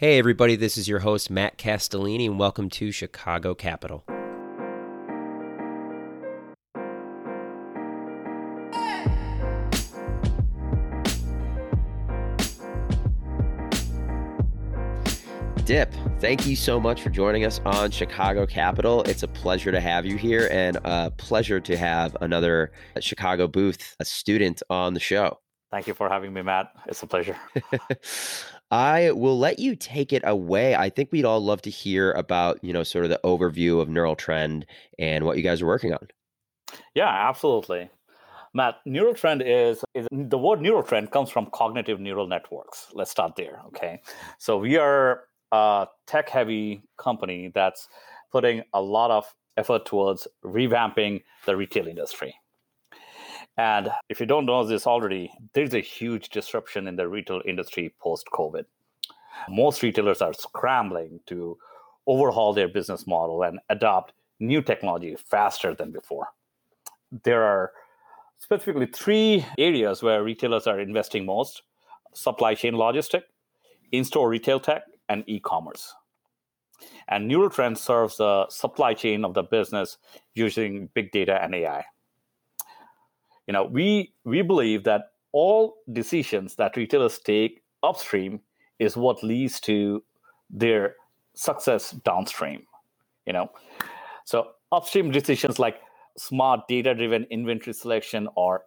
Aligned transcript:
Hey, 0.00 0.18
everybody, 0.18 0.56
this 0.56 0.78
is 0.78 0.88
your 0.88 1.00
host, 1.00 1.28
Matt 1.28 1.58
Castellini, 1.58 2.24
and 2.24 2.38
welcome 2.38 2.70
to 2.70 2.90
Chicago 2.90 3.54
Capital. 3.54 4.02
Dip, 15.66 15.92
thank 16.18 16.46
you 16.46 16.56
so 16.56 16.80
much 16.80 17.02
for 17.02 17.10
joining 17.10 17.44
us 17.44 17.60
on 17.66 17.90
Chicago 17.90 18.46
Capital. 18.46 19.02
It's 19.02 19.22
a 19.22 19.28
pleasure 19.28 19.70
to 19.70 19.80
have 19.80 20.06
you 20.06 20.16
here 20.16 20.48
and 20.50 20.78
a 20.82 21.10
pleasure 21.10 21.60
to 21.60 21.76
have 21.76 22.16
another 22.22 22.72
Chicago 23.00 23.46
booth, 23.46 23.96
a 24.00 24.06
student 24.06 24.62
on 24.70 24.94
the 24.94 25.00
show. 25.00 25.40
Thank 25.70 25.86
you 25.86 25.92
for 25.92 26.08
having 26.08 26.32
me, 26.32 26.40
Matt. 26.40 26.72
It's 26.86 27.02
a 27.02 27.06
pleasure. 27.06 27.36
I 28.70 29.10
will 29.10 29.38
let 29.38 29.58
you 29.58 29.74
take 29.74 30.12
it 30.12 30.22
away. 30.24 30.74
I 30.76 30.90
think 30.90 31.10
we'd 31.10 31.24
all 31.24 31.40
love 31.40 31.62
to 31.62 31.70
hear 31.70 32.12
about, 32.12 32.62
you 32.62 32.72
know, 32.72 32.84
sort 32.84 33.04
of 33.04 33.10
the 33.10 33.20
overview 33.24 33.80
of 33.80 33.88
Neural 33.88 34.16
Trend 34.16 34.66
and 34.98 35.24
what 35.24 35.36
you 35.36 35.42
guys 35.42 35.60
are 35.60 35.66
working 35.66 35.92
on. 35.92 36.06
Yeah, 36.94 37.08
absolutely. 37.08 37.90
Matt, 38.52 38.76
neural 38.84 39.14
trend 39.14 39.42
is, 39.42 39.84
is 39.94 40.06
the 40.10 40.38
word 40.38 40.60
neural 40.60 40.82
trend 40.82 41.12
comes 41.12 41.30
from 41.30 41.46
cognitive 41.52 42.00
neural 42.00 42.26
networks. 42.26 42.88
Let's 42.92 43.10
start 43.10 43.36
there. 43.36 43.60
Okay. 43.68 44.00
So 44.38 44.58
we 44.58 44.76
are 44.76 45.22
a 45.52 45.86
tech 46.06 46.28
heavy 46.28 46.82
company 46.98 47.50
that's 47.54 47.88
putting 48.32 48.62
a 48.74 48.80
lot 48.80 49.10
of 49.10 49.32
effort 49.56 49.84
towards 49.84 50.26
revamping 50.44 51.22
the 51.46 51.56
retail 51.56 51.86
industry. 51.86 52.34
And 53.60 53.90
if 54.08 54.20
you 54.20 54.24
don't 54.24 54.46
know 54.46 54.64
this 54.64 54.86
already, 54.86 55.30
there's 55.52 55.74
a 55.74 55.80
huge 55.80 56.30
disruption 56.30 56.88
in 56.88 56.96
the 56.96 57.06
retail 57.06 57.42
industry 57.44 57.92
post 58.00 58.26
COVID. 58.32 58.64
Most 59.50 59.82
retailers 59.82 60.22
are 60.22 60.32
scrambling 60.32 61.20
to 61.26 61.58
overhaul 62.06 62.54
their 62.54 62.68
business 62.68 63.06
model 63.06 63.42
and 63.42 63.58
adopt 63.68 64.14
new 64.38 64.62
technology 64.62 65.14
faster 65.28 65.74
than 65.74 65.90
before. 65.90 66.28
There 67.24 67.42
are 67.42 67.72
specifically 68.38 68.86
three 68.86 69.44
areas 69.58 70.02
where 70.02 70.24
retailers 70.24 70.66
are 70.66 70.80
investing 70.80 71.26
most 71.26 71.60
supply 72.14 72.54
chain 72.54 72.72
logistic, 72.72 73.24
in 73.92 74.04
store 74.04 74.30
retail 74.30 74.58
tech, 74.58 74.84
and 75.10 75.22
e 75.26 75.38
commerce. 75.38 75.94
And 77.08 77.28
Neural 77.28 77.50
Trend 77.50 77.76
serves 77.76 78.16
the 78.16 78.48
supply 78.48 78.94
chain 78.94 79.22
of 79.22 79.34
the 79.34 79.42
business 79.42 79.98
using 80.32 80.88
big 80.94 81.12
data 81.12 81.42
and 81.42 81.54
AI 81.54 81.84
you 83.50 83.52
know 83.52 83.64
we 83.64 84.12
we 84.24 84.42
believe 84.42 84.84
that 84.84 85.06
all 85.32 85.74
decisions 85.92 86.54
that 86.54 86.76
retailers 86.76 87.18
take 87.18 87.64
upstream 87.82 88.38
is 88.78 88.96
what 88.96 89.24
leads 89.24 89.58
to 89.58 90.04
their 90.48 90.94
success 91.34 91.90
downstream 92.04 92.62
you 93.26 93.32
know. 93.32 93.50
So 94.24 94.50
upstream 94.70 95.10
decisions 95.10 95.58
like 95.58 95.80
smart 96.16 96.60
data 96.68 96.94
driven 96.94 97.26
inventory 97.30 97.74
selection 97.74 98.28
or 98.36 98.62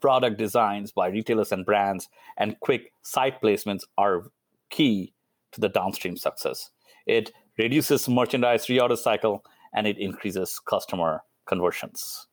product 0.00 0.38
designs 0.38 0.92
by 0.92 1.08
retailers 1.08 1.50
and 1.50 1.66
brands 1.66 2.08
and 2.36 2.58
quick 2.60 2.92
site 3.02 3.42
placements 3.42 3.82
are 3.98 4.30
key 4.70 5.12
to 5.50 5.60
the 5.60 5.68
downstream 5.68 6.16
success. 6.16 6.70
It 7.04 7.32
reduces 7.58 8.08
merchandise 8.08 8.66
reorder 8.66 8.96
cycle 8.96 9.44
and 9.74 9.88
it 9.88 9.98
increases 9.98 10.60
customer 10.60 11.24
conversions 11.46 12.28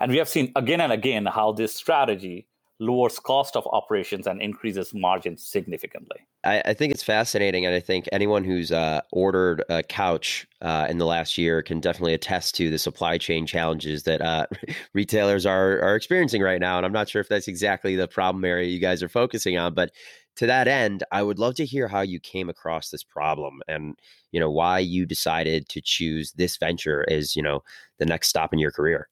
and 0.00 0.10
we 0.10 0.18
have 0.18 0.28
seen 0.28 0.52
again 0.56 0.80
and 0.80 0.92
again 0.92 1.26
how 1.26 1.52
this 1.52 1.74
strategy 1.74 2.46
lowers 2.80 3.18
cost 3.18 3.56
of 3.56 3.66
operations 3.72 4.26
and 4.26 4.40
increases 4.40 4.94
margins 4.94 5.44
significantly. 5.44 6.18
I, 6.44 6.62
I 6.66 6.74
think 6.74 6.92
it's 6.92 7.02
fascinating, 7.02 7.66
and 7.66 7.74
I 7.74 7.80
think 7.80 8.08
anyone 8.12 8.44
who's 8.44 8.70
uh, 8.70 9.00
ordered 9.10 9.64
a 9.68 9.82
couch 9.82 10.46
uh, 10.62 10.86
in 10.88 10.98
the 10.98 11.06
last 11.06 11.36
year 11.36 11.62
can 11.62 11.80
definitely 11.80 12.14
attest 12.14 12.54
to 12.56 12.70
the 12.70 12.78
supply 12.78 13.18
chain 13.18 13.46
challenges 13.46 14.04
that 14.04 14.22
uh, 14.22 14.46
retailers 14.94 15.44
are 15.44 15.80
are 15.80 15.96
experiencing 15.96 16.42
right 16.42 16.60
now. 16.60 16.76
And 16.76 16.86
I'm 16.86 16.92
not 16.92 17.08
sure 17.08 17.20
if 17.20 17.28
that's 17.28 17.48
exactly 17.48 17.96
the 17.96 18.08
problem 18.08 18.44
area 18.44 18.68
you 18.68 18.80
guys 18.80 19.02
are 19.02 19.08
focusing 19.08 19.58
on, 19.58 19.74
but 19.74 19.90
to 20.36 20.46
that 20.46 20.68
end, 20.68 21.02
I 21.10 21.24
would 21.24 21.40
love 21.40 21.56
to 21.56 21.66
hear 21.66 21.88
how 21.88 22.02
you 22.02 22.20
came 22.20 22.48
across 22.48 22.90
this 22.90 23.02
problem 23.02 23.60
and 23.66 23.98
you 24.30 24.38
know 24.38 24.50
why 24.50 24.78
you 24.78 25.04
decided 25.04 25.68
to 25.70 25.80
choose 25.80 26.32
this 26.32 26.56
venture 26.58 27.04
as 27.10 27.34
you 27.34 27.42
know 27.42 27.64
the 27.98 28.06
next 28.06 28.28
stop 28.28 28.52
in 28.52 28.60
your 28.60 28.70
career. 28.70 29.08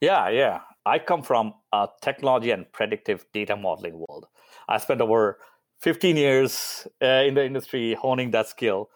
Yeah, 0.00 0.28
yeah. 0.28 0.60
I 0.84 0.98
come 0.98 1.22
from 1.22 1.54
a 1.72 1.88
technology 2.00 2.50
and 2.50 2.70
predictive 2.72 3.24
data 3.32 3.56
modeling 3.56 3.94
world. 3.94 4.26
I 4.68 4.78
spent 4.78 5.00
over 5.00 5.38
15 5.80 6.16
years 6.16 6.86
uh, 7.02 7.06
in 7.06 7.34
the 7.34 7.44
industry 7.44 7.94
honing 7.94 8.30
that 8.32 8.48
skill 8.48 8.90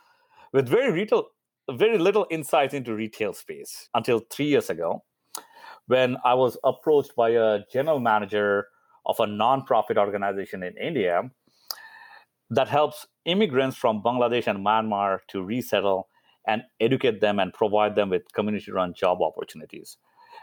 with 0.53 0.69
very 0.69 0.93
retail, 0.93 1.27
very 1.71 1.99
little 1.99 2.27
insights 2.31 2.75
into 2.75 2.95
retail 2.95 3.33
space 3.33 3.89
until 3.95 4.21
three 4.31 4.47
years 4.47 4.71
ago 4.71 5.03
when 5.87 6.17
I 6.25 6.35
was 6.35 6.57
approached 6.65 7.15
by 7.17 7.31
a 7.31 7.61
general 7.73 8.01
manager 8.01 8.69
of 9.05 9.21
a 9.21 9.27
nonprofit 9.27 9.97
organization 9.97 10.63
in 10.63 10.77
India 10.77 11.31
that 12.51 12.69
helps 12.69 13.07
immigrants 13.25 13.77
from 13.77 14.03
Bangladesh 14.03 14.47
and 14.47 14.65
Myanmar 14.65 15.19
to 15.29 15.43
resettle 15.43 16.09
and 16.47 16.63
educate 16.81 17.21
them 17.21 17.39
and 17.39 17.53
provide 17.53 17.97
them 17.97 18.11
with 18.11 18.33
community 18.33 18.71
run 18.71 18.95
job 18.95 19.19
opportunities. 19.21 19.97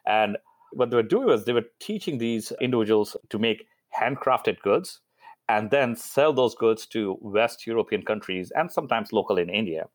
And 0.05 0.37
what 0.71 0.89
they 0.89 0.95
were 0.95 1.03
doing 1.03 1.27
was 1.27 1.45
they 1.45 1.53
were 1.53 1.65
teaching 1.79 2.17
these 2.17 2.51
individuals 2.59 3.15
to 3.29 3.39
make 3.39 3.67
handcrafted 3.99 4.59
goods 4.61 5.01
and 5.49 5.69
then 5.71 5.95
sell 5.95 6.33
those 6.33 6.55
goods 6.55 6.85
to 6.87 7.17
West 7.21 7.67
European 7.67 8.03
countries 8.03 8.51
and 8.55 8.71
sometimes 8.71 9.13
local 9.13 9.37
in 9.37 9.49
India. 9.49 9.87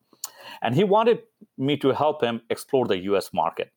And 0.61 0.75
he 0.75 0.83
wanted 0.83 1.23
me 1.57 1.77
to 1.77 1.89
help 1.89 2.23
him 2.23 2.41
explore 2.49 2.85
the 2.87 2.97
US 2.99 3.33
market. 3.33 3.71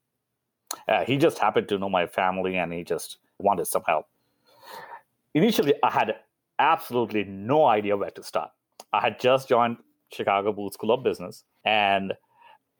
Uh, 0.88 1.04
he 1.04 1.16
just 1.16 1.38
happened 1.38 1.68
to 1.68 1.78
know 1.78 1.88
my 1.88 2.06
family 2.06 2.56
and 2.56 2.72
he 2.72 2.84
just 2.84 3.18
wanted 3.38 3.66
some 3.66 3.82
help. 3.86 4.06
Initially, 5.34 5.74
I 5.82 5.90
had 5.90 6.14
absolutely 6.58 7.24
no 7.24 7.66
idea 7.66 7.96
where 7.96 8.10
to 8.10 8.22
start. 8.22 8.50
I 8.92 9.00
had 9.00 9.18
just 9.18 9.48
joined 9.48 9.78
Chicago 10.12 10.52
Booth 10.52 10.74
School 10.74 10.92
of 10.92 11.02
Business 11.02 11.44
and 11.64 12.12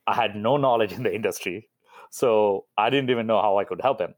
I 0.07 0.15
had 0.15 0.37
no 0.37 0.57
knowledge 0.57 0.93
in 0.93 1.03
the 1.03 1.15
industry. 1.15 1.69
So 2.13 2.67
I 2.79 2.91
didn't 2.91 3.11
even 3.11 3.27
know 3.27 3.43
how 3.43 3.59
I 3.59 3.65
could 3.65 3.83
help 3.83 4.01
him. 4.01 4.15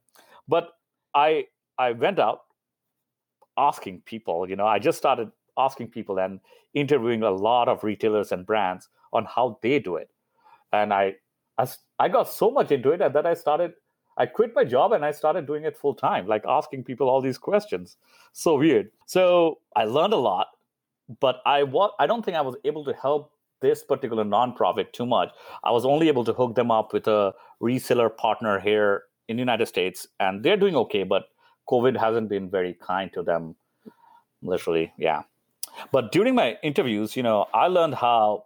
But 0.48 0.70
I 1.14 1.46
I 1.78 1.92
went 1.92 2.18
out 2.18 2.42
asking 3.56 4.02
people, 4.02 4.48
you 4.48 4.56
know, 4.56 4.66
I 4.66 4.78
just 4.78 4.98
started 4.98 5.30
asking 5.56 5.88
people 5.88 6.18
and 6.18 6.40
interviewing 6.74 7.22
a 7.22 7.30
lot 7.30 7.68
of 7.68 7.84
retailers 7.84 8.32
and 8.32 8.44
brands 8.44 8.88
on 9.12 9.24
how 9.26 9.58
they 9.62 9.78
do 9.78 9.96
it. 9.96 10.10
And 10.72 10.92
I 10.92 11.16
I, 11.58 11.68
I 12.00 12.08
got 12.08 12.28
so 12.28 12.50
much 12.50 12.72
into 12.72 12.90
it 12.90 12.98
that 12.98 13.26
I 13.26 13.34
started 13.34 13.74
I 14.16 14.26
quit 14.26 14.54
my 14.54 14.64
job 14.64 14.92
and 14.92 15.04
I 15.04 15.12
started 15.12 15.46
doing 15.46 15.64
it 15.64 15.76
full 15.76 15.94
time, 15.94 16.26
like 16.28 16.44
asking 16.46 16.84
people 16.84 17.10
all 17.10 17.22
these 17.22 17.38
questions. 17.38 17.96
So 18.32 18.58
weird. 18.58 18.92
So 19.06 19.60
I 19.76 19.86
learned 19.86 20.14
a 20.14 20.18
lot, 20.18 20.48
but 21.20 21.42
I 21.46 21.64
wa- 21.64 21.92
I 22.00 22.06
don't 22.08 22.24
think 22.24 22.38
I 22.38 22.42
was 22.42 22.56
able 22.64 22.84
to 22.86 22.94
help 22.94 23.32
this 23.64 23.82
particular 23.82 24.24
nonprofit 24.24 24.92
too 24.92 25.06
much. 25.06 25.30
I 25.64 25.72
was 25.72 25.84
only 25.86 26.08
able 26.08 26.24
to 26.24 26.34
hook 26.34 26.54
them 26.54 26.70
up 26.70 26.92
with 26.92 27.08
a 27.08 27.32
reseller 27.62 28.14
partner 28.14 28.60
here 28.60 29.04
in 29.26 29.36
the 29.36 29.40
United 29.40 29.66
States, 29.66 30.06
and 30.20 30.42
they're 30.44 30.58
doing 30.58 30.76
okay, 30.76 31.02
but 31.02 31.24
COVID 31.68 31.98
hasn't 31.98 32.28
been 32.28 32.50
very 32.50 32.74
kind 32.74 33.10
to 33.14 33.22
them. 33.22 33.56
Literally, 34.42 34.92
yeah. 34.98 35.22
But 35.90 36.12
during 36.12 36.34
my 36.34 36.58
interviews, 36.62 37.16
you 37.16 37.22
know, 37.22 37.46
I 37.54 37.68
learned 37.68 37.94
how 37.94 38.44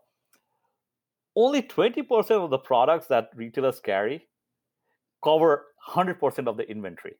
only 1.35 1.63
20% 1.63 2.31
of 2.31 2.51
the 2.51 2.59
products 2.59 3.09
that 3.09 3.31
retailers 3.35 3.81
carry 3.81 4.29
cover 5.23 5.67
100% 5.91 6.47
of 6.47 6.57
the 6.57 6.71
inventory. 6.71 7.17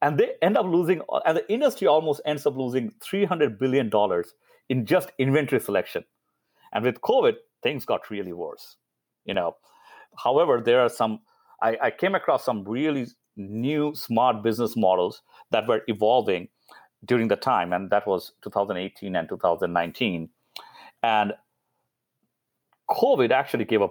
And 0.00 0.18
they 0.18 0.34
end 0.40 0.56
up 0.56 0.66
losing, 0.66 1.00
and 1.24 1.36
the 1.36 1.52
industry 1.52 1.88
almost 1.88 2.20
ends 2.24 2.46
up 2.46 2.56
losing 2.56 2.92
$300 3.00 3.58
billion 3.58 3.90
in 4.68 4.86
just 4.86 5.10
inventory 5.18 5.60
selection. 5.60 6.04
And 6.76 6.84
with 6.84 7.00
COVID, 7.00 7.36
things 7.62 7.86
got 7.86 8.10
really 8.10 8.34
worse. 8.34 8.76
You 9.24 9.32
know, 9.32 9.56
however, 10.22 10.60
there 10.62 10.82
are 10.82 10.90
some. 10.90 11.20
I, 11.62 11.78
I 11.84 11.90
came 11.90 12.14
across 12.14 12.44
some 12.44 12.64
really 12.64 13.06
new 13.38 13.94
smart 13.94 14.42
business 14.42 14.76
models 14.76 15.22
that 15.52 15.66
were 15.66 15.80
evolving 15.88 16.48
during 17.06 17.28
the 17.28 17.36
time, 17.36 17.72
and 17.72 17.88
that 17.88 18.06
was 18.06 18.32
2018 18.42 19.16
and 19.16 19.26
2019. 19.26 20.28
And 21.02 21.32
COVID 22.90 23.30
actually 23.30 23.64
gave 23.64 23.80
a 23.80 23.88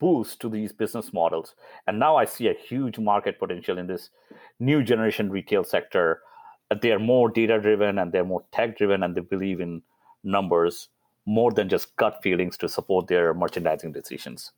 boost 0.00 0.40
to 0.40 0.48
these 0.48 0.72
business 0.72 1.12
models. 1.12 1.54
And 1.86 1.98
now 1.98 2.16
I 2.16 2.24
see 2.24 2.48
a 2.48 2.54
huge 2.54 2.98
market 2.98 3.38
potential 3.38 3.76
in 3.76 3.88
this 3.88 4.08
new 4.58 4.82
generation 4.82 5.28
retail 5.28 5.64
sector. 5.64 6.22
They 6.80 6.92
are 6.92 6.98
more 6.98 7.28
data 7.28 7.60
driven 7.60 7.98
and 7.98 8.10
they're 8.10 8.24
more 8.24 8.44
tech 8.52 8.78
driven 8.78 9.02
and 9.02 9.14
they 9.14 9.20
believe 9.20 9.60
in 9.60 9.82
numbers 10.24 10.88
more 11.26 11.52
than 11.52 11.68
just 11.68 11.94
gut 11.96 12.20
feelings 12.22 12.56
to 12.58 12.68
support 12.68 13.06
their 13.06 13.34
merchandising 13.34 13.92
decisions. 13.92 14.52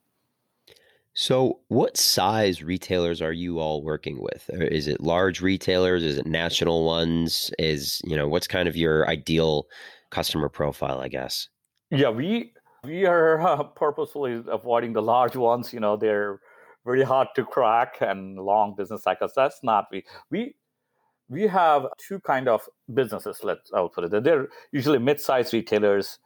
So, 1.16 1.60
what 1.68 1.96
size 1.96 2.62
retailers 2.62 3.22
are 3.22 3.32
you 3.32 3.60
all 3.60 3.82
working 3.82 4.20
with? 4.20 4.50
Is 4.50 4.88
it 4.88 5.00
large 5.00 5.40
retailers? 5.40 6.02
Is 6.02 6.18
it 6.18 6.26
national 6.26 6.84
ones? 6.84 7.52
Is, 7.58 8.00
you 8.04 8.16
know, 8.16 8.26
what's 8.26 8.48
kind 8.48 8.68
of 8.68 8.76
your 8.76 9.08
ideal 9.08 9.68
customer 10.10 10.48
profile, 10.48 11.00
I 11.00 11.08
guess. 11.08 11.48
Yeah, 11.90 12.10
we 12.10 12.52
we 12.84 13.06
are 13.06 13.40
uh, 13.46 13.62
purposefully 13.64 14.42
avoiding 14.48 14.92
the 14.92 15.02
large 15.02 15.36
ones. 15.36 15.72
You 15.72 15.80
know, 15.80 15.96
they're 15.96 16.40
very 16.84 17.02
hard 17.02 17.28
to 17.36 17.44
crack 17.44 17.96
and 18.00 18.38
long 18.38 18.74
business 18.76 19.02
cycles. 19.02 19.32
That's 19.36 19.60
not 19.62 19.86
we 19.90 20.04
we 20.30 20.54
we 21.28 21.42
have 21.42 21.86
two 21.98 22.20
kind 22.20 22.48
of 22.48 22.68
businesses. 22.92 23.40
Let's 23.42 23.70
I'll 23.72 23.88
put 23.88 24.04
it. 24.04 24.24
They're 24.24 24.48
usually 24.72 24.98
mid-sized 24.98 25.52
retailers 25.52 26.18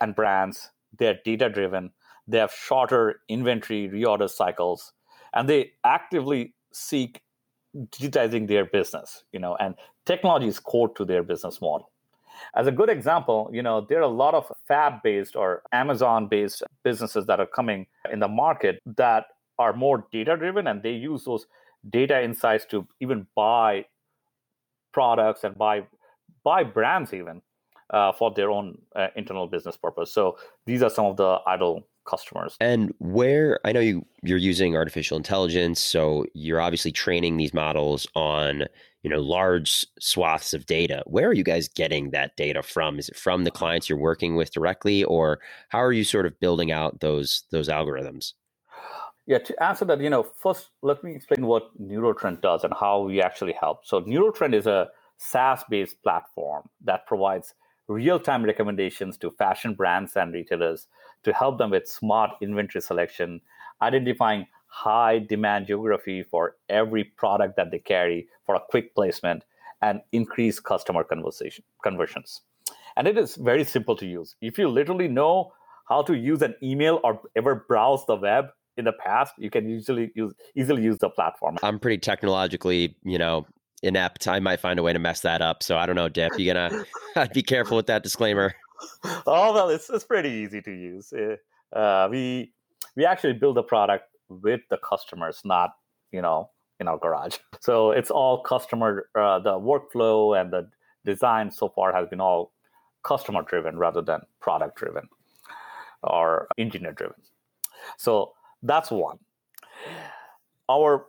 and 0.00 0.14
brands. 0.14 0.70
They're 0.98 1.18
data 1.24 1.48
driven. 1.48 1.90
They 2.26 2.38
have 2.38 2.52
shorter 2.52 3.20
inventory 3.28 3.88
reorder 3.88 4.28
cycles, 4.28 4.92
and 5.34 5.48
they 5.48 5.72
actively 5.84 6.54
seek 6.72 7.22
digitizing 7.76 8.48
their 8.48 8.64
business. 8.64 9.24
You 9.32 9.40
know, 9.40 9.56
and 9.56 9.74
technology 10.06 10.48
is 10.48 10.58
core 10.58 10.88
to 10.94 11.04
their 11.04 11.22
business 11.22 11.60
model. 11.60 11.90
As 12.54 12.66
a 12.66 12.72
good 12.72 12.88
example, 12.88 13.50
you 13.52 13.62
know, 13.62 13.80
there 13.80 13.98
are 13.98 14.02
a 14.02 14.06
lot 14.06 14.34
of 14.34 14.50
fab-based 14.66 15.34
or 15.34 15.62
Amazon-based 15.72 16.62
businesses 16.84 17.26
that 17.26 17.40
are 17.40 17.46
coming 17.46 17.86
in 18.12 18.20
the 18.20 18.28
market 18.28 18.80
that 18.96 19.26
are 19.58 19.72
more 19.72 20.06
data-driven, 20.12 20.68
and 20.68 20.82
they 20.82 20.92
use 20.92 21.24
those 21.24 21.46
data 21.90 22.22
insights 22.22 22.64
to 22.66 22.86
even 23.00 23.26
buy 23.34 23.84
products 24.92 25.44
and 25.44 25.56
buy 25.56 25.82
buy 26.44 26.62
brands 26.62 27.12
even 27.12 27.42
uh, 27.90 28.12
for 28.12 28.32
their 28.32 28.50
own 28.50 28.78
uh, 28.94 29.08
internal 29.16 29.46
business 29.46 29.76
purpose. 29.76 30.12
So 30.12 30.38
these 30.66 30.82
are 30.82 30.90
some 30.90 31.06
of 31.06 31.16
the 31.16 31.38
idle 31.46 31.86
customers. 32.08 32.56
And 32.60 32.92
where 32.98 33.60
I 33.64 33.72
know 33.72 33.80
you 33.80 34.04
you're 34.22 34.38
using 34.38 34.76
artificial 34.76 35.16
intelligence, 35.16 35.80
so 35.80 36.24
you're 36.34 36.60
obviously 36.60 36.92
training 36.92 37.36
these 37.36 37.54
models 37.54 38.06
on 38.14 38.64
you 39.02 39.10
know 39.10 39.20
large 39.20 39.86
swaths 40.00 40.54
of 40.54 40.66
data. 40.66 41.02
Where 41.06 41.28
are 41.28 41.34
you 41.34 41.44
guys 41.44 41.68
getting 41.68 42.10
that 42.10 42.36
data 42.36 42.62
from? 42.62 42.98
Is 42.98 43.08
it 43.08 43.16
from 43.16 43.44
the 43.44 43.50
clients 43.50 43.88
you're 43.88 43.98
working 43.98 44.36
with 44.36 44.52
directly, 44.52 45.04
or 45.04 45.40
how 45.68 45.80
are 45.82 45.92
you 45.92 46.04
sort 46.04 46.26
of 46.26 46.38
building 46.40 46.72
out 46.72 47.00
those 47.00 47.44
those 47.50 47.68
algorithms? 47.68 48.32
Yeah, 49.26 49.38
to 49.38 49.62
answer 49.62 49.84
that, 49.84 50.00
you 50.00 50.08
know, 50.08 50.22
first 50.22 50.70
let 50.80 51.04
me 51.04 51.14
explain 51.14 51.44
what 51.44 51.78
Neurotrend 51.78 52.40
does 52.40 52.64
and 52.64 52.72
how 52.72 53.02
we 53.02 53.20
actually 53.20 53.52
help. 53.52 53.84
So 53.84 54.00
Neurotrend 54.00 54.54
is 54.54 54.66
a 54.66 54.88
SaaS-based 55.18 56.02
platform 56.02 56.62
that 56.84 57.06
provides 57.06 57.52
real-time 57.88 58.44
recommendations 58.44 59.16
to 59.18 59.30
fashion 59.32 59.74
brands 59.74 60.16
and 60.16 60.32
retailers 60.32 60.86
to 61.24 61.32
help 61.32 61.58
them 61.58 61.70
with 61.70 61.88
smart 61.88 62.30
inventory 62.40 62.82
selection, 62.82 63.40
identifying 63.82 64.46
high 64.66 65.18
demand 65.18 65.66
geography 65.66 66.22
for 66.22 66.56
every 66.68 67.02
product 67.02 67.56
that 67.56 67.70
they 67.70 67.78
carry 67.78 68.28
for 68.44 68.54
a 68.54 68.60
quick 68.60 68.94
placement, 68.94 69.44
and 69.80 70.00
increase 70.12 70.60
customer 70.60 71.02
conversation 71.02 71.64
conversions. 71.82 72.42
And 72.96 73.06
it 73.08 73.16
is 73.16 73.36
very 73.36 73.64
simple 73.64 73.96
to 73.96 74.06
use. 74.06 74.34
If 74.40 74.58
you 74.58 74.68
literally 74.68 75.08
know 75.08 75.52
how 75.88 76.02
to 76.02 76.14
use 76.14 76.42
an 76.42 76.54
email 76.62 77.00
or 77.04 77.20
ever 77.36 77.64
browse 77.68 78.04
the 78.06 78.16
web, 78.16 78.48
in 78.78 78.84
the 78.84 78.92
past, 78.92 79.34
you 79.38 79.50
can 79.50 79.68
usually 79.68 80.12
use 80.14 80.32
easily 80.54 80.82
use 80.82 80.98
the 80.98 81.10
platform. 81.10 81.58
I'm 81.62 81.80
pretty 81.80 81.98
technologically, 81.98 82.94
you 83.02 83.18
know, 83.18 83.44
inept. 83.82 84.26
I 84.28 84.40
might 84.40 84.60
find 84.60 84.78
a 84.78 84.82
way 84.82 84.92
to 84.92 84.98
mess 84.98 85.20
that 85.20 85.42
up. 85.42 85.62
So 85.62 85.76
I 85.76 85.86
don't 85.86 85.96
know, 85.96 86.08
Dip. 86.08 86.38
You 86.38 86.52
gonna 86.52 86.84
be 87.34 87.42
careful 87.42 87.76
with 87.76 87.86
that 87.86 88.02
disclaimer. 88.02 88.54
Oh 89.26 89.52
well, 89.52 89.68
it's 89.68 89.90
it's 89.90 90.04
pretty 90.04 90.30
easy 90.30 90.62
to 90.62 90.70
use. 90.70 91.12
Uh, 91.72 92.08
we 92.10 92.52
we 92.96 93.04
actually 93.04 93.34
build 93.34 93.58
a 93.58 93.62
product 93.62 94.04
with 94.28 94.60
the 94.70 94.78
customers, 94.78 95.40
not 95.44 95.70
you 96.12 96.22
know 96.22 96.50
in 96.80 96.88
our 96.88 96.98
garage. 96.98 97.36
So 97.60 97.90
it's 97.90 98.10
all 98.10 98.42
customer. 98.42 99.08
Uh, 99.14 99.40
the 99.40 99.58
workflow 99.58 100.40
and 100.40 100.52
the 100.52 100.70
design 101.04 101.50
so 101.50 101.68
far 101.68 101.92
has 101.92 102.08
been 102.08 102.20
all 102.20 102.52
customer 103.02 103.42
driven 103.42 103.76
rather 103.76 104.00
than 104.00 104.20
product 104.40 104.76
driven 104.76 105.08
or 106.02 106.46
engineer 106.56 106.92
driven. 106.92 107.20
So 107.96 108.32
that's 108.62 108.90
one. 108.90 109.18
Our 110.68 111.06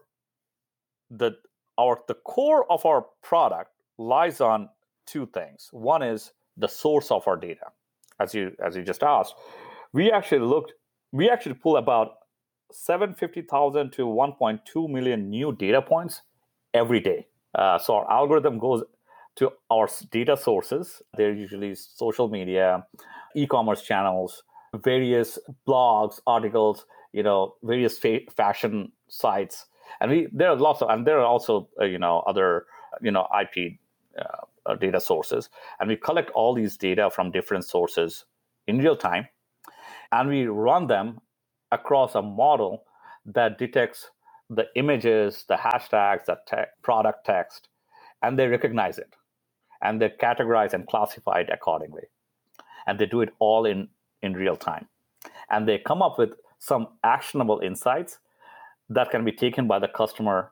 the 1.12 1.38
our 1.80 2.00
the 2.08 2.16
core 2.16 2.70
of 2.72 2.86
our 2.86 3.06
product 3.24 3.72
lies 3.98 4.42
on 4.42 4.70
two 5.06 5.26
things. 5.28 5.70
One 5.72 6.04
is 6.04 6.32
the 6.58 6.68
source 6.68 7.12
of 7.12 7.28
our 7.28 7.38
data. 7.38 7.68
As 8.20 8.34
you 8.36 8.52
as 8.66 8.76
you 8.76 8.84
just 8.84 9.04
asked, 9.04 9.36
we 9.94 10.12
actually 10.12 10.46
looked 10.46 10.74
we 11.12 11.30
actually 11.30 11.56
pull 11.56 11.78
about 11.78 12.18
750,000 12.72 13.92
to 13.94 14.06
1.2 14.06 14.90
million 14.90 15.30
new 15.30 15.56
data 15.56 15.82
points 15.82 16.22
every 16.74 17.00
day. 17.00 17.26
Uh, 17.56 17.80
so 17.80 17.96
our 17.96 18.12
algorithm 18.12 18.60
goes 18.60 18.84
to 19.38 19.52
our 19.72 19.88
data 20.12 20.38
sources. 20.38 21.02
They're 21.18 21.34
usually 21.34 21.74
social 21.74 22.28
media, 22.28 22.86
e-commerce 23.36 23.82
channels, 23.82 24.44
various 24.76 25.40
blogs, 25.68 26.20
articles, 26.28 26.86
you 27.14 27.24
know 27.24 27.56
various 27.64 27.98
fa- 27.98 28.30
fashion 28.36 28.92
sites 29.08 29.66
and 30.02 30.12
we 30.12 30.28
there 30.32 30.50
are 30.50 30.56
lots 30.56 30.82
of 30.82 30.90
and 30.90 31.06
there 31.06 31.20
are 31.20 31.26
also 31.26 31.70
uh, 31.82 31.86
you 31.86 32.00
know 32.00 32.20
other 32.28 32.66
you 33.02 33.12
know 33.12 33.28
ip 33.42 33.80
uh, 34.18 34.46
uh, 34.66 34.76
data 34.76 35.00
sources. 35.00 35.50
And 35.80 35.90
we 35.90 35.96
collect 35.96 36.30
all 36.32 36.54
these 36.54 36.78
data 36.78 37.10
from 37.10 37.32
different 37.32 37.66
sources 37.66 38.26
in 38.68 38.80
real 38.80 38.96
time. 38.96 39.28
And 40.12 40.30
we 40.30 40.46
run 40.46 40.88
them 40.88 41.22
across 41.72 42.16
a 42.16 42.22
model 42.22 42.84
that 43.26 43.58
detects 43.58 44.12
the 44.50 44.68
images 44.76 45.46
the 45.48 45.56
hashtags 45.56 46.26
the 46.26 46.38
te- 46.48 46.72
product 46.82 47.26
text 47.26 47.70
and 48.22 48.38
they 48.38 48.48
recognize 48.48 48.98
it. 48.98 49.16
And 49.82 50.02
they 50.02 50.10
categorize 50.10 50.74
and 50.74 50.88
classify 50.88 51.40
it 51.40 51.50
accordingly. 51.52 52.04
And 52.86 53.00
they 53.00 53.06
do 53.06 53.22
it 53.22 53.34
all 53.40 53.66
in 53.66 53.90
in 54.22 54.34
real 54.34 54.58
time. 54.58 54.88
And 55.50 55.68
they 55.68 55.78
come 55.78 56.02
up 56.02 56.18
with 56.18 56.32
some 56.58 56.88
actionable 57.04 57.60
insights 57.60 58.20
that 58.90 59.12
can 59.12 59.24
be 59.24 59.32
taken 59.32 59.68
by 59.68 59.80
the 59.80 59.88
customer 59.88 60.52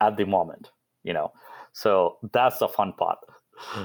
at 0.00 0.16
the 0.16 0.24
moment 0.24 0.70
you 1.02 1.12
know 1.12 1.32
so 1.72 2.16
that's 2.32 2.58
the 2.58 2.68
fun 2.68 2.92
part 2.98 3.18
hmm. 3.56 3.84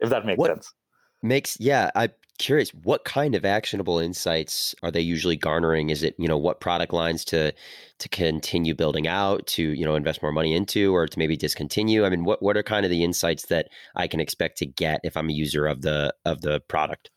if 0.00 0.10
that 0.10 0.26
makes 0.26 0.38
what 0.38 0.48
sense 0.48 0.74
makes 1.22 1.56
yeah 1.60 1.90
i'm 1.94 2.10
curious 2.38 2.70
what 2.82 3.04
kind 3.04 3.34
of 3.34 3.46
actionable 3.46 3.98
insights 3.98 4.74
are 4.82 4.90
they 4.90 5.00
usually 5.00 5.36
garnering 5.36 5.88
is 5.88 6.02
it 6.02 6.14
you 6.18 6.28
know 6.28 6.36
what 6.36 6.60
product 6.60 6.92
lines 6.92 7.24
to 7.24 7.52
to 7.98 8.08
continue 8.10 8.74
building 8.74 9.08
out 9.08 9.46
to 9.46 9.62
you 9.62 9.84
know 9.86 9.94
invest 9.94 10.20
more 10.20 10.32
money 10.32 10.54
into 10.54 10.94
or 10.94 11.06
to 11.06 11.18
maybe 11.18 11.36
discontinue 11.36 12.04
i 12.04 12.10
mean 12.10 12.24
what 12.24 12.42
what 12.42 12.56
are 12.56 12.62
kind 12.62 12.84
of 12.84 12.90
the 12.90 13.02
insights 13.02 13.46
that 13.46 13.68
i 13.94 14.06
can 14.06 14.20
expect 14.20 14.58
to 14.58 14.66
get 14.66 15.00
if 15.02 15.16
i'm 15.16 15.30
a 15.30 15.32
user 15.32 15.66
of 15.66 15.80
the 15.80 16.14
of 16.26 16.42
the 16.42 16.60
product 16.68 17.10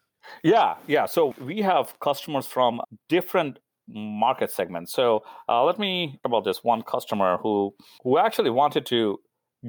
yeah, 0.44 0.76
yeah. 0.88 1.06
So 1.06 1.34
we 1.40 1.62
have 1.62 2.00
customers 2.00 2.46
from 2.46 2.82
different 3.08 3.60
market 3.94 4.52
segment. 4.52 4.90
So 4.90 5.24
uh, 5.48 5.64
let 5.64 5.80
me 5.80 6.20
talk 6.24 6.30
about 6.32 6.46
this 6.46 6.64
one 6.64 6.84
customer 6.84 7.38
who 7.42 7.74
who 8.04 8.18
actually 8.18 8.50
wanted 8.50 8.86
to 8.88 9.20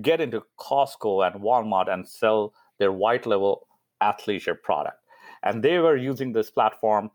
get 0.03 0.21
into 0.21 0.43
Costco 0.59 1.27
and 1.27 1.43
Walmart 1.43 1.93
and 1.93 2.07
sell 2.07 2.53
their 2.79 2.93
white 2.93 3.27
label 3.27 3.67
athleisure 4.03 4.61
product, 4.63 4.99
and 5.43 5.63
they 5.63 5.79
were 5.79 5.97
using 5.97 6.33
this 6.33 6.51
platform 6.51 7.11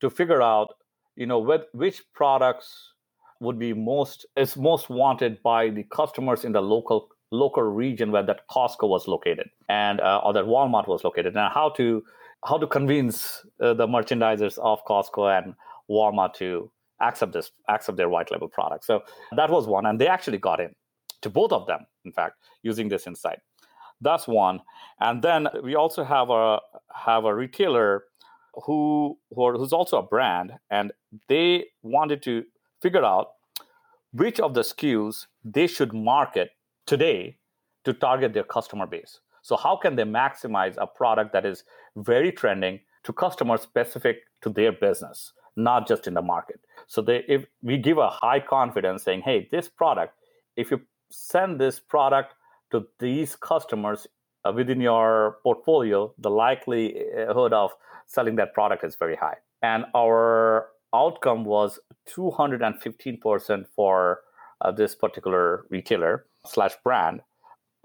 to 0.00 0.10
figure 0.10 0.40
out, 0.40 0.68
you 1.16 1.26
know, 1.26 1.38
with, 1.38 1.62
which 1.72 2.02
products 2.14 2.92
would 3.40 3.58
be 3.58 3.72
most 3.72 4.26
is 4.36 4.56
most 4.56 4.88
wanted 4.90 5.42
by 5.42 5.70
the 5.70 5.84
customers 5.84 6.44
in 6.44 6.52
the 6.52 6.60
local 6.60 7.08
local 7.30 7.62
region 7.62 8.10
where 8.12 8.24
that 8.24 8.40
Costco 8.50 8.88
was 8.88 9.08
located 9.08 9.48
and 9.68 10.00
uh, 10.00 10.20
or 10.24 10.32
that 10.32 10.44
Walmart 10.44 10.88
was 10.88 11.04
located, 11.04 11.36
and 11.36 11.52
how 11.52 11.70
to 11.70 12.02
how 12.44 12.58
to 12.58 12.66
convince 12.66 13.44
uh, 13.60 13.74
the 13.74 13.86
merchandisers 13.86 14.58
of 14.58 14.84
Costco 14.84 15.38
and 15.38 15.54
Walmart 15.90 16.34
to 16.34 16.70
accept 17.00 17.32
this, 17.32 17.50
accept 17.68 17.96
their 17.96 18.08
white 18.08 18.30
label 18.30 18.48
product. 18.48 18.84
So 18.84 19.02
that 19.36 19.50
was 19.50 19.66
one, 19.66 19.86
and 19.86 19.98
they 19.98 20.06
actually 20.06 20.38
got 20.38 20.60
in 20.60 20.74
to 21.22 21.30
both 21.30 21.52
of 21.52 21.66
them. 21.66 21.86
In 22.04 22.12
fact, 22.12 22.36
using 22.62 22.88
this 22.88 23.06
insight, 23.06 23.40
that's 24.00 24.28
one. 24.28 24.60
And 25.00 25.22
then 25.22 25.48
we 25.62 25.74
also 25.74 26.04
have 26.04 26.30
a 26.30 26.60
have 26.94 27.24
a 27.24 27.34
retailer 27.34 28.04
who, 28.64 29.18
who 29.30 29.44
are, 29.44 29.56
who's 29.56 29.72
also 29.72 29.98
a 29.98 30.02
brand, 30.02 30.52
and 30.70 30.92
they 31.28 31.66
wanted 31.82 32.22
to 32.24 32.44
figure 32.82 33.04
out 33.04 33.28
which 34.12 34.40
of 34.40 34.54
the 34.54 34.62
SKUs 34.62 35.26
they 35.44 35.66
should 35.66 35.92
market 35.92 36.50
today 36.86 37.38
to 37.84 37.92
target 37.92 38.32
their 38.32 38.44
customer 38.44 38.86
base. 38.86 39.20
So, 39.42 39.56
how 39.56 39.76
can 39.76 39.96
they 39.96 40.02
maximize 40.02 40.74
a 40.78 40.86
product 40.86 41.32
that 41.32 41.46
is 41.46 41.64
very 41.96 42.32
trending 42.32 42.80
to 43.04 43.12
customers 43.12 43.62
specific 43.62 44.18
to 44.42 44.50
their 44.50 44.72
business, 44.72 45.32
not 45.62 45.86
just 45.86 46.06
in 46.06 46.14
the 46.14 46.22
market? 46.22 46.60
So, 46.86 47.02
they, 47.02 47.24
if 47.28 47.44
we 47.62 47.76
give 47.76 47.98
a 47.98 48.10
high 48.10 48.40
confidence 48.40 49.04
saying, 49.04 49.22
hey, 49.22 49.48
this 49.50 49.68
product, 49.68 50.14
if 50.56 50.70
you 50.70 50.80
send 51.10 51.60
this 51.60 51.80
product 51.80 52.34
to 52.72 52.86
these 52.98 53.36
customers 53.36 54.06
uh, 54.44 54.52
within 54.52 54.80
your 54.80 55.38
portfolio, 55.42 56.12
the 56.18 56.30
likelihood 56.30 57.52
of 57.52 57.70
selling 58.06 58.36
that 58.36 58.54
product 58.54 58.84
is 58.84 58.96
very 58.96 59.16
high. 59.16 59.36
And 59.62 59.84
our 59.94 60.68
outcome 60.94 61.44
was 61.44 61.78
215% 62.08 63.66
for 63.76 64.20
uh, 64.60 64.70
this 64.72 64.94
particular 64.94 65.64
retailer 65.70 66.26
slash 66.44 66.72
brand 66.82 67.20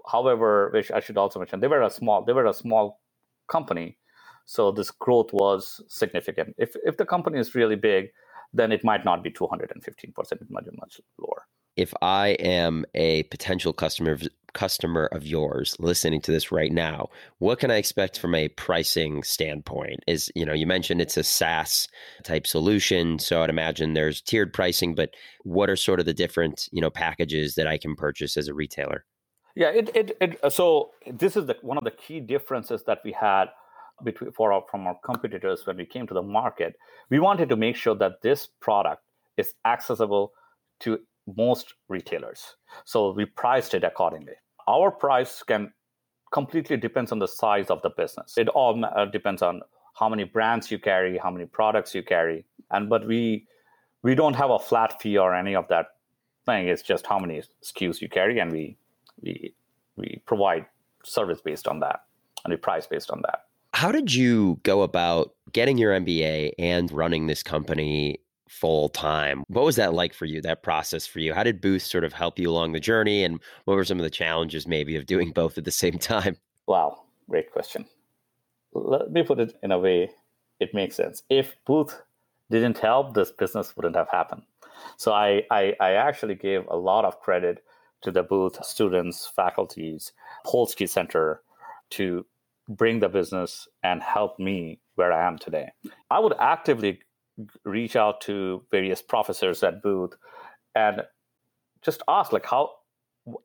However, 0.06 0.70
which 0.72 0.90
I 0.90 1.00
should 1.00 1.18
also 1.18 1.40
mention, 1.40 1.60
they 1.60 1.66
were 1.66 1.82
a 1.82 1.90
small 1.90 2.22
they 2.22 2.32
were 2.32 2.46
a 2.46 2.54
small 2.54 3.00
company, 3.48 3.98
So 4.46 4.70
this 4.70 4.90
growth 4.90 5.32
was 5.32 5.82
significant. 5.88 6.54
If 6.56 6.76
if 6.84 6.96
the 6.96 7.04
company 7.04 7.38
is 7.38 7.54
really 7.54 7.76
big, 7.76 8.10
then 8.52 8.72
it 8.72 8.84
might 8.84 9.04
not 9.04 9.22
be 9.22 9.30
215%. 9.30 10.32
It 10.32 10.50
might 10.50 10.64
be 10.64 10.70
much 10.78 11.00
lower. 11.18 11.46
If 11.76 11.92
I 12.00 12.28
am 12.38 12.86
a 12.94 13.24
potential 13.24 13.74
customer 13.74 14.12
of, 14.12 14.22
customer 14.54 15.06
of 15.12 15.26
yours 15.26 15.76
listening 15.78 16.22
to 16.22 16.32
this 16.32 16.50
right 16.50 16.72
now, 16.72 17.10
what 17.38 17.58
can 17.58 17.70
I 17.70 17.76
expect 17.76 18.18
from 18.18 18.34
a 18.34 18.48
pricing 18.48 19.22
standpoint? 19.24 20.00
Is 20.06 20.30
you 20.34 20.46
know 20.46 20.54
you 20.54 20.66
mentioned 20.66 21.02
it's 21.02 21.18
a 21.18 21.24
SaaS 21.24 21.88
type 22.22 22.46
solution, 22.46 23.18
so 23.18 23.42
I'd 23.42 23.50
imagine 23.50 23.92
there's 23.92 24.22
tiered 24.22 24.54
pricing. 24.54 24.94
But 24.94 25.10
what 25.42 25.68
are 25.68 25.76
sort 25.76 26.00
of 26.00 26.06
the 26.06 26.14
different 26.14 26.68
you 26.72 26.80
know 26.80 26.88
packages 26.88 27.56
that 27.56 27.66
I 27.66 27.78
can 27.78 27.96
purchase 27.96 28.36
as 28.36 28.48
a 28.48 28.54
retailer? 28.54 29.04
Yeah, 29.56 29.70
it 29.70 29.90
it, 29.94 30.16
it 30.20 30.52
so 30.52 30.90
this 31.06 31.36
is 31.36 31.46
the 31.46 31.56
one 31.62 31.76
of 31.76 31.84
the 31.84 31.90
key 31.90 32.20
differences 32.20 32.84
that 32.84 33.00
we 33.04 33.12
had 33.12 33.46
between 34.04 34.32
for 34.32 34.52
our, 34.52 34.64
from 34.70 34.86
our 34.86 34.98
competitors 35.04 35.66
when 35.66 35.76
we 35.76 35.86
came 35.86 36.06
to 36.06 36.14
the 36.14 36.22
market. 36.22 36.76
We 37.10 37.18
wanted 37.18 37.48
to 37.48 37.56
make 37.56 37.76
sure 37.76 37.94
that 37.96 38.22
this 38.22 38.48
product 38.60 39.02
is 39.36 39.54
accessible 39.64 40.32
to 40.80 40.98
most 41.36 41.74
retailers. 41.88 42.56
So 42.84 43.12
we 43.12 43.24
priced 43.24 43.74
it 43.74 43.84
accordingly. 43.84 44.34
Our 44.68 44.90
price 44.90 45.42
can 45.42 45.72
completely 46.32 46.76
depends 46.76 47.12
on 47.12 47.18
the 47.18 47.28
size 47.28 47.70
of 47.70 47.82
the 47.82 47.90
business. 47.90 48.34
It 48.36 48.48
all 48.48 48.84
uh, 48.84 49.06
depends 49.06 49.42
on 49.42 49.62
how 49.94 50.08
many 50.08 50.24
brands 50.24 50.70
you 50.70 50.78
carry, 50.78 51.16
how 51.18 51.30
many 51.30 51.46
products 51.46 51.94
you 51.94 52.02
carry, 52.02 52.44
and 52.70 52.88
but 52.88 53.06
we 53.06 53.46
we 54.02 54.14
don't 54.14 54.34
have 54.36 54.50
a 54.50 54.58
flat 54.58 55.00
fee 55.00 55.18
or 55.18 55.34
any 55.34 55.54
of 55.56 55.66
that 55.68 55.86
thing. 56.44 56.68
It's 56.68 56.82
just 56.82 57.06
how 57.06 57.18
many 57.18 57.42
SKUs 57.64 58.00
you 58.00 58.08
carry, 58.08 58.38
and 58.38 58.52
we 58.52 58.76
we 59.22 59.54
we 59.96 60.20
provide 60.26 60.66
service 61.02 61.40
based 61.40 61.66
on 61.66 61.80
that, 61.80 62.04
and 62.44 62.52
we 62.52 62.56
price 62.56 62.86
based 62.86 63.10
on 63.10 63.22
that. 63.22 63.45
How 63.76 63.92
did 63.92 64.14
you 64.14 64.58
go 64.62 64.80
about 64.80 65.34
getting 65.52 65.76
your 65.76 65.92
MBA 65.92 66.52
and 66.58 66.90
running 66.90 67.26
this 67.26 67.42
company 67.42 68.18
full 68.48 68.88
time? 68.88 69.44
What 69.48 69.66
was 69.66 69.76
that 69.76 69.92
like 69.92 70.14
for 70.14 70.24
you, 70.24 70.40
that 70.40 70.62
process 70.62 71.06
for 71.06 71.20
you? 71.20 71.34
How 71.34 71.42
did 71.42 71.60
Booth 71.60 71.82
sort 71.82 72.02
of 72.02 72.14
help 72.14 72.38
you 72.38 72.50
along 72.50 72.72
the 72.72 72.80
journey? 72.80 73.22
And 73.22 73.38
what 73.66 73.74
were 73.74 73.84
some 73.84 73.98
of 73.98 74.02
the 74.02 74.08
challenges 74.08 74.66
maybe 74.66 74.96
of 74.96 75.04
doing 75.04 75.30
both 75.34 75.58
at 75.58 75.66
the 75.66 75.70
same 75.70 75.98
time? 75.98 76.38
Wow, 76.66 77.02
great 77.28 77.52
question. 77.52 77.84
Let 78.72 79.12
me 79.12 79.22
put 79.22 79.40
it 79.40 79.58
in 79.62 79.72
a 79.72 79.78
way 79.78 80.08
it 80.58 80.72
makes 80.72 80.96
sense. 80.96 81.22
If 81.28 81.54
Booth 81.66 82.00
didn't 82.50 82.78
help, 82.78 83.12
this 83.12 83.30
business 83.30 83.76
wouldn't 83.76 83.96
have 83.96 84.08
happened. 84.08 84.44
So 84.96 85.12
I, 85.12 85.42
I, 85.50 85.74
I 85.80 85.92
actually 85.92 86.36
gave 86.36 86.66
a 86.68 86.78
lot 86.78 87.04
of 87.04 87.20
credit 87.20 87.62
to 88.04 88.10
the 88.10 88.22
Booth 88.22 88.64
students, 88.64 89.30
faculties, 89.36 90.12
Polsky 90.46 90.88
Center 90.88 91.42
to 91.90 92.24
bring 92.68 93.00
the 93.00 93.08
business 93.08 93.68
and 93.82 94.02
help 94.02 94.38
me 94.38 94.80
where 94.96 95.12
I 95.12 95.26
am 95.26 95.38
today. 95.38 95.70
I 96.10 96.18
would 96.18 96.34
actively 96.40 97.00
reach 97.64 97.96
out 97.96 98.20
to 98.22 98.62
various 98.70 99.02
professors 99.02 99.62
at 99.62 99.82
Booth 99.82 100.14
and 100.74 101.02
just 101.82 102.02
ask 102.08 102.32
like 102.32 102.46
how 102.46 102.70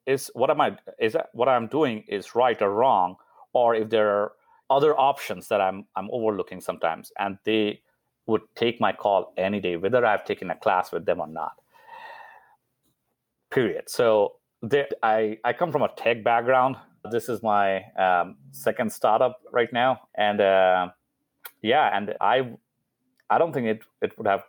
is 0.05 0.31
what 0.33 0.49
am 0.49 0.61
I 0.61 0.77
is 0.99 1.13
that 1.13 1.29
what 1.33 1.49
I'm 1.49 1.67
doing 1.67 2.03
is 2.07 2.35
right 2.35 2.59
or 2.61 2.71
wrong? 2.71 3.15
Or 3.53 3.75
if 3.75 3.89
there 3.89 4.09
are 4.09 4.31
other 4.69 4.97
options 4.97 5.47
that 5.49 5.61
I'm 5.61 5.85
I'm 5.95 6.09
overlooking 6.11 6.61
sometimes 6.61 7.11
and 7.19 7.37
they 7.43 7.81
would 8.27 8.41
take 8.55 8.79
my 8.79 8.93
call 8.93 9.33
any 9.37 9.59
day 9.59 9.75
whether 9.75 10.05
I've 10.05 10.25
taken 10.25 10.49
a 10.49 10.55
class 10.55 10.91
with 10.91 11.05
them 11.05 11.19
or 11.19 11.27
not. 11.27 11.53
Period. 13.49 13.89
So 13.89 14.35
there, 14.61 14.87
I 15.03 15.37
I 15.43 15.53
come 15.53 15.71
from 15.71 15.81
a 15.81 15.89
tech 15.97 16.23
background 16.23 16.77
this 17.09 17.29
is 17.29 17.41
my 17.41 17.83
um, 17.97 18.37
second 18.51 18.91
startup 18.91 19.41
right 19.51 19.71
now, 19.73 20.01
and 20.15 20.41
uh, 20.41 20.89
yeah, 21.61 21.95
and 21.95 22.15
I 22.21 22.51
I 23.29 23.37
don't 23.37 23.53
think 23.53 23.67
it 23.67 23.81
it 24.01 24.17
would 24.17 24.27
have 24.27 24.43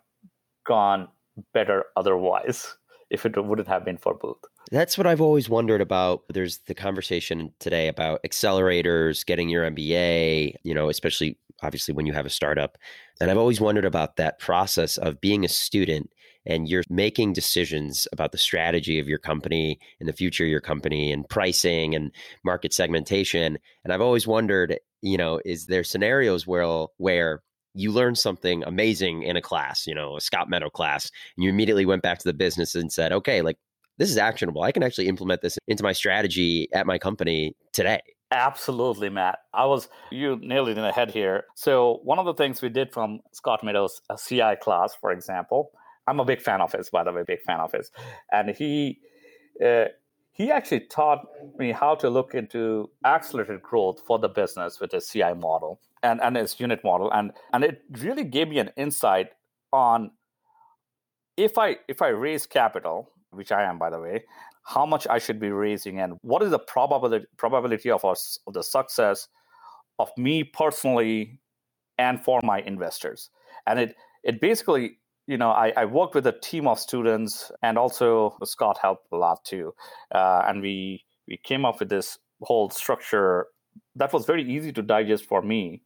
gone 0.64 1.08
better 1.54 1.86
otherwise 1.96 2.76
if 3.10 3.24
it 3.24 3.42
wouldn't 3.42 3.68
have 3.68 3.84
been 3.84 3.98
for 3.98 4.14
Booth. 4.14 4.36
That's 4.70 4.96
what 4.96 5.06
I've 5.06 5.20
always 5.20 5.48
wondered 5.48 5.80
about. 5.80 6.22
There's 6.32 6.58
the 6.66 6.74
conversation 6.74 7.52
today 7.58 7.88
about 7.88 8.22
accelerators, 8.22 9.24
getting 9.26 9.48
your 9.48 9.68
MBA, 9.70 10.54
you 10.62 10.74
know, 10.74 10.88
especially 10.88 11.38
obviously 11.62 11.94
when 11.94 12.06
you 12.06 12.12
have 12.12 12.26
a 12.26 12.30
startup. 12.30 12.78
And 13.20 13.30
I've 13.30 13.38
always 13.38 13.60
wondered 13.60 13.84
about 13.84 14.16
that 14.16 14.38
process 14.38 14.96
of 14.96 15.20
being 15.20 15.44
a 15.44 15.48
student 15.48 16.10
and 16.46 16.68
you're 16.68 16.84
making 16.88 17.32
decisions 17.32 18.06
about 18.12 18.32
the 18.32 18.38
strategy 18.38 18.98
of 18.98 19.08
your 19.08 19.18
company 19.18 19.78
and 20.00 20.08
the 20.08 20.12
future 20.12 20.44
of 20.44 20.50
your 20.50 20.60
company 20.60 21.12
and 21.12 21.28
pricing 21.28 21.94
and 21.94 22.10
market 22.44 22.72
segmentation. 22.72 23.58
And 23.84 23.92
I've 23.92 24.00
always 24.00 24.26
wondered, 24.26 24.78
you 25.00 25.16
know, 25.16 25.40
is 25.44 25.66
there 25.66 25.84
scenarios 25.84 26.46
where 26.46 26.86
where 26.98 27.42
you 27.74 27.90
learned 27.90 28.18
something 28.18 28.62
amazing 28.64 29.22
in 29.22 29.36
a 29.36 29.42
class, 29.42 29.86
you 29.86 29.94
know, 29.94 30.16
a 30.16 30.20
Scott 30.20 30.48
Meadow 30.48 30.68
class, 30.68 31.10
and 31.36 31.44
you 31.44 31.50
immediately 31.50 31.86
went 31.86 32.02
back 32.02 32.18
to 32.18 32.24
the 32.24 32.34
business 32.34 32.74
and 32.74 32.92
said, 32.92 33.12
okay, 33.12 33.40
like 33.40 33.56
this 33.98 34.10
is 34.10 34.18
actionable. 34.18 34.62
I 34.62 34.72
can 34.72 34.82
actually 34.82 35.08
implement 35.08 35.42
this 35.42 35.58
into 35.68 35.82
my 35.82 35.92
strategy 35.92 36.68
at 36.72 36.86
my 36.86 36.98
company 36.98 37.54
today. 37.72 38.00
Absolutely, 38.30 39.10
Matt. 39.10 39.40
I 39.52 39.66
was 39.66 39.88
you 40.10 40.38
nailed 40.40 40.68
it 40.68 40.78
in 40.78 40.82
the 40.82 40.92
head 40.92 41.10
here. 41.10 41.44
So 41.54 42.00
one 42.02 42.18
of 42.18 42.24
the 42.24 42.34
things 42.34 42.62
we 42.62 42.70
did 42.70 42.92
from 42.92 43.20
Scott 43.32 43.62
Meadows' 43.62 44.00
uh, 44.08 44.16
CI 44.16 44.56
class, 44.60 44.94
for 44.98 45.12
example, 45.12 45.72
I'm 46.06 46.20
a 46.20 46.24
big 46.24 46.40
fan 46.40 46.60
of 46.60 46.72
his, 46.72 46.90
by 46.90 47.04
the 47.04 47.12
way, 47.12 47.22
big 47.26 47.42
fan 47.42 47.60
of 47.60 47.72
his. 47.72 47.90
And 48.30 48.50
he 48.50 48.98
uh, 49.64 49.86
he 50.32 50.50
actually 50.50 50.80
taught 50.80 51.26
me 51.58 51.72
how 51.72 51.94
to 51.96 52.08
look 52.08 52.34
into 52.34 52.90
accelerated 53.04 53.62
growth 53.62 54.02
for 54.06 54.18
the 54.18 54.28
business 54.28 54.80
with 54.80 54.92
his 54.92 55.06
CI 55.06 55.34
model 55.34 55.80
and, 56.02 56.20
and 56.22 56.36
his 56.36 56.58
unit 56.58 56.82
model. 56.82 57.10
And 57.12 57.32
and 57.52 57.64
it 57.64 57.82
really 57.98 58.24
gave 58.24 58.48
me 58.48 58.58
an 58.58 58.70
insight 58.76 59.28
on 59.72 60.10
if 61.36 61.58
I 61.58 61.76
if 61.88 62.02
I 62.02 62.08
raise 62.08 62.46
capital, 62.46 63.10
which 63.30 63.52
I 63.52 63.62
am 63.62 63.78
by 63.78 63.90
the 63.90 64.00
way, 64.00 64.24
how 64.64 64.86
much 64.86 65.06
I 65.08 65.18
should 65.18 65.38
be 65.38 65.50
raising 65.50 66.00
and 66.00 66.14
what 66.22 66.42
is 66.42 66.50
the 66.50 66.58
probability 66.58 67.26
probability 67.36 67.90
of 67.90 68.04
us 68.04 68.38
of 68.46 68.54
the 68.54 68.62
success 68.62 69.28
of 69.98 70.10
me 70.16 70.44
personally 70.44 71.38
and 71.98 72.22
for 72.24 72.40
my 72.42 72.60
investors. 72.60 73.30
And 73.66 73.78
it 73.78 73.96
it 74.24 74.40
basically 74.40 74.98
you 75.32 75.38
know, 75.38 75.50
I, 75.50 75.72
I, 75.78 75.86
worked 75.86 76.14
with 76.14 76.26
a 76.26 76.32
team 76.32 76.68
of 76.68 76.78
students, 76.78 77.50
and 77.62 77.78
also 77.78 78.36
Scott 78.44 78.78
helped 78.82 79.06
a 79.12 79.16
lot 79.16 79.42
too. 79.46 79.72
Uh, 80.14 80.42
and 80.46 80.60
we 80.60 81.04
we 81.26 81.38
came 81.38 81.64
up 81.64 81.80
with 81.80 81.88
this 81.88 82.18
whole 82.42 82.68
structure 82.68 83.46
that 83.96 84.12
was 84.12 84.26
very 84.26 84.44
easy 84.44 84.72
to 84.72 84.82
digest 84.82 85.24
for 85.24 85.40
me, 85.40 85.80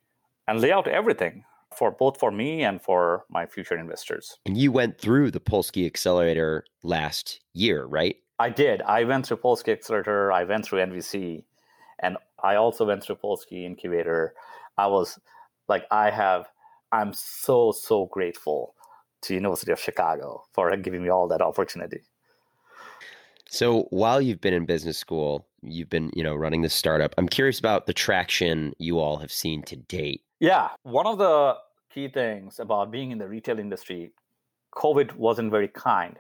and 0.49 0.61
lay 0.61 0.73
out 0.73 0.89
everything 0.89 1.45
for 1.79 1.93
both 1.93 2.19
for 2.19 2.33
me 2.33 2.65
and 2.65 2.83
for 2.83 3.25
my 3.31 3.47
future 3.47 3.79
investors. 3.79 4.37
And 4.47 4.57
you 4.57 4.73
went 4.73 4.99
through 5.01 5.31
the 5.31 5.41
Polsky 5.41 5.87
Accelerator 5.87 6.65
last 6.83 7.41
year, 7.53 7.85
right? 7.85 8.17
I 8.41 8.51
did. 8.51 8.83
I 8.83 9.05
went 9.05 9.27
through 9.27 9.37
Polsky 9.37 9.73
Accelerator. 9.73 10.33
I 10.33 10.43
went 10.43 10.65
through 10.65 10.81
NVC, 10.81 11.45
and 12.03 12.17
I 12.43 12.57
also 12.57 12.85
went 12.85 13.05
through 13.05 13.17
Polsky 13.23 13.65
Incubator. 13.65 14.35
I 14.77 14.89
was 14.89 15.21
like, 15.69 15.85
I 15.93 16.11
have. 16.11 16.47
I'm 16.91 17.13
so 17.13 17.73
so 17.73 18.07
grateful 18.07 18.76
to 19.23 19.35
University 19.35 19.73
of 19.73 19.81
Chicago 19.81 20.45
for 20.53 20.75
giving 20.77 21.03
me 21.03 21.09
all 21.09 21.29
that 21.29 21.41
opportunity. 21.41 22.03
So 23.49 23.83
while 23.91 24.21
you've 24.21 24.41
been 24.41 24.55
in 24.55 24.67
business 24.67 24.99
school, 24.99 25.47
you've 25.63 25.89
been, 25.89 26.11
you 26.15 26.23
know, 26.23 26.35
running 26.35 26.63
this 26.63 26.75
startup. 26.75 27.15
I'm 27.17 27.29
curious 27.29 27.59
about 27.59 27.87
the 27.87 27.93
traction 27.93 28.75
you 28.79 28.99
all 28.99 29.19
have 29.19 29.33
seen 29.33 29.63
to 29.65 29.77
date. 29.77 30.23
Yeah, 30.41 30.71
one 30.83 31.07
of 31.07 31.19
the 31.19 31.57
key 31.93 32.09
things 32.09 32.59
about 32.59 32.91
being 32.91 33.11
in 33.11 33.19
the 33.19 33.29
retail 33.29 33.59
industry, 33.59 34.13
COVID 34.75 35.15
wasn't 35.15 35.51
very 35.51 35.69
kind. 35.69 36.19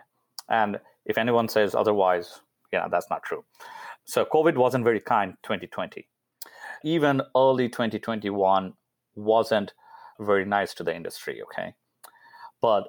And 0.49 0.79
if 1.05 1.19
anyone 1.19 1.49
says 1.49 1.75
otherwise, 1.75 2.41
yeah, 2.73 2.88
that's 2.88 3.11
not 3.11 3.23
true. 3.23 3.45
So 4.05 4.25
COVID 4.25 4.57
wasn't 4.57 4.85
very 4.85 5.00
kind 5.00 5.35
2020. 5.43 6.07
Even 6.85 7.23
early 7.37 7.69
2021 7.69 8.73
wasn't 9.17 9.75
very 10.21 10.45
nice 10.45 10.75
to 10.75 10.85
the 10.85 10.95
industry, 10.95 11.43
okay? 11.43 11.75
But 12.60 12.88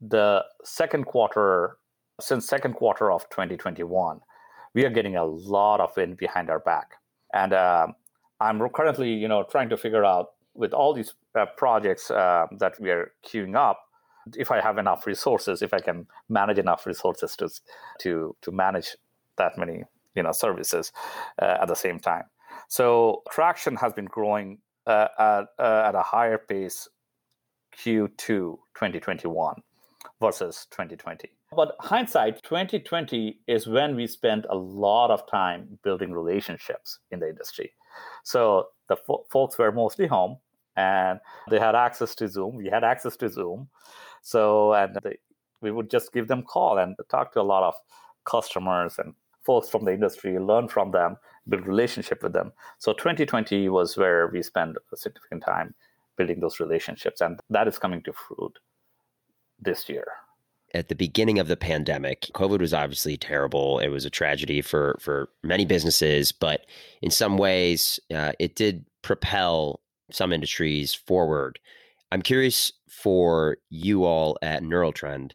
the 0.00 0.44
second 0.64 1.04
quarter, 1.04 1.78
since 2.20 2.46
second 2.46 2.74
quarter 2.74 3.10
of 3.10 3.28
2021, 3.30 4.20
we 4.74 4.84
are 4.84 4.90
getting 4.90 5.16
a 5.16 5.24
lot 5.24 5.80
of 5.80 5.96
wind 5.96 6.16
behind 6.16 6.50
our 6.50 6.58
back. 6.58 6.94
And 7.32 7.52
uh, 7.52 7.88
I'm 8.40 8.60
currently, 8.70 9.12
you 9.12 9.28
know, 9.28 9.44
trying 9.44 9.68
to 9.70 9.76
figure 9.76 10.04
out 10.04 10.32
with 10.54 10.72
all 10.72 10.94
these 10.94 11.14
uh, 11.34 11.46
projects 11.56 12.10
uh, 12.10 12.46
that 12.58 12.80
we 12.80 12.90
are 12.90 13.12
queuing 13.26 13.56
up, 13.56 13.80
if 14.36 14.50
I 14.50 14.60
have 14.60 14.78
enough 14.78 15.06
resources, 15.06 15.62
if 15.62 15.74
I 15.74 15.80
can 15.80 16.06
manage 16.28 16.58
enough 16.58 16.86
resources 16.86 17.36
to 17.36 17.50
to 18.00 18.36
to 18.42 18.52
manage 18.52 18.96
that 19.36 19.58
many, 19.58 19.84
you 20.14 20.22
know, 20.22 20.32
services 20.32 20.92
uh, 21.40 21.58
at 21.60 21.68
the 21.68 21.74
same 21.74 21.98
time. 21.98 22.24
So 22.68 23.22
traction 23.30 23.76
has 23.76 23.92
been 23.92 24.06
growing 24.06 24.58
uh, 24.86 25.08
at, 25.18 25.44
uh, 25.58 25.84
at 25.88 25.94
a 25.94 26.02
higher 26.02 26.38
pace 26.38 26.88
Q2 27.82 28.16
2021 28.74 29.56
versus 30.20 30.66
2020. 30.70 31.30
But 31.54 31.76
hindsight, 31.80 32.42
2020 32.42 33.40
is 33.46 33.66
when 33.66 33.94
we 33.94 34.06
spent 34.06 34.44
a 34.50 34.56
lot 34.56 35.10
of 35.10 35.26
time 35.30 35.78
building 35.84 36.12
relationships 36.12 36.98
in 37.10 37.20
the 37.20 37.28
industry. 37.28 37.72
So 38.24 38.68
the 38.88 38.96
fo- 38.96 39.24
folks 39.30 39.58
were 39.58 39.72
mostly 39.72 40.06
home. 40.06 40.38
and 40.76 41.20
they 41.50 41.60
had 41.60 41.76
access 41.76 42.16
to 42.16 42.26
Zoom. 42.26 42.56
We 42.56 42.68
had 42.68 42.82
access 42.82 43.16
to 43.18 43.28
Zoom. 43.28 43.68
So, 44.22 44.72
and 44.74 44.98
they, 45.04 45.18
we 45.60 45.70
would 45.70 45.88
just 45.88 46.12
give 46.12 46.26
them 46.26 46.42
call 46.42 46.78
and 46.78 46.96
talk 47.08 47.32
to 47.34 47.40
a 47.40 47.42
lot 47.42 47.62
of 47.62 47.74
customers 48.24 48.98
and 48.98 49.14
folks 49.44 49.68
from 49.68 49.84
the 49.84 49.92
industry, 49.92 50.38
learn 50.38 50.66
from 50.68 50.90
them, 50.90 51.16
build 51.48 51.66
relationship 51.66 52.22
with 52.22 52.32
them. 52.32 52.52
So 52.78 52.92
2020 52.92 53.68
was 53.68 53.96
where 53.96 54.28
we 54.28 54.42
spent 54.42 54.76
a 54.92 54.96
significant 54.96 55.44
time 55.44 55.74
building 56.16 56.40
those 56.40 56.60
relationships, 56.60 57.20
and 57.20 57.40
that 57.50 57.68
is 57.68 57.78
coming 57.78 58.02
to 58.02 58.12
fruit 58.12 58.52
this 59.58 59.88
year. 59.88 60.06
At 60.74 60.88
the 60.88 60.94
beginning 60.96 61.38
of 61.38 61.46
the 61.46 61.56
pandemic, 61.56 62.22
COVID 62.34 62.58
was 62.60 62.74
obviously 62.74 63.16
terrible. 63.16 63.78
It 63.78 63.88
was 63.88 64.04
a 64.04 64.10
tragedy 64.10 64.60
for 64.60 64.96
for 65.00 65.28
many 65.42 65.64
businesses, 65.64 66.32
but 66.32 66.66
in 67.00 67.10
some 67.10 67.38
ways, 67.38 68.00
uh, 68.12 68.32
it 68.38 68.56
did 68.56 68.84
propel 69.02 69.80
some 70.10 70.32
industries 70.32 70.94
forward. 70.94 71.58
I'm 72.10 72.22
curious 72.22 72.72
for 72.88 73.58
you 73.70 74.04
all 74.04 74.36
at 74.42 74.62
Neuraltrend 74.62 75.32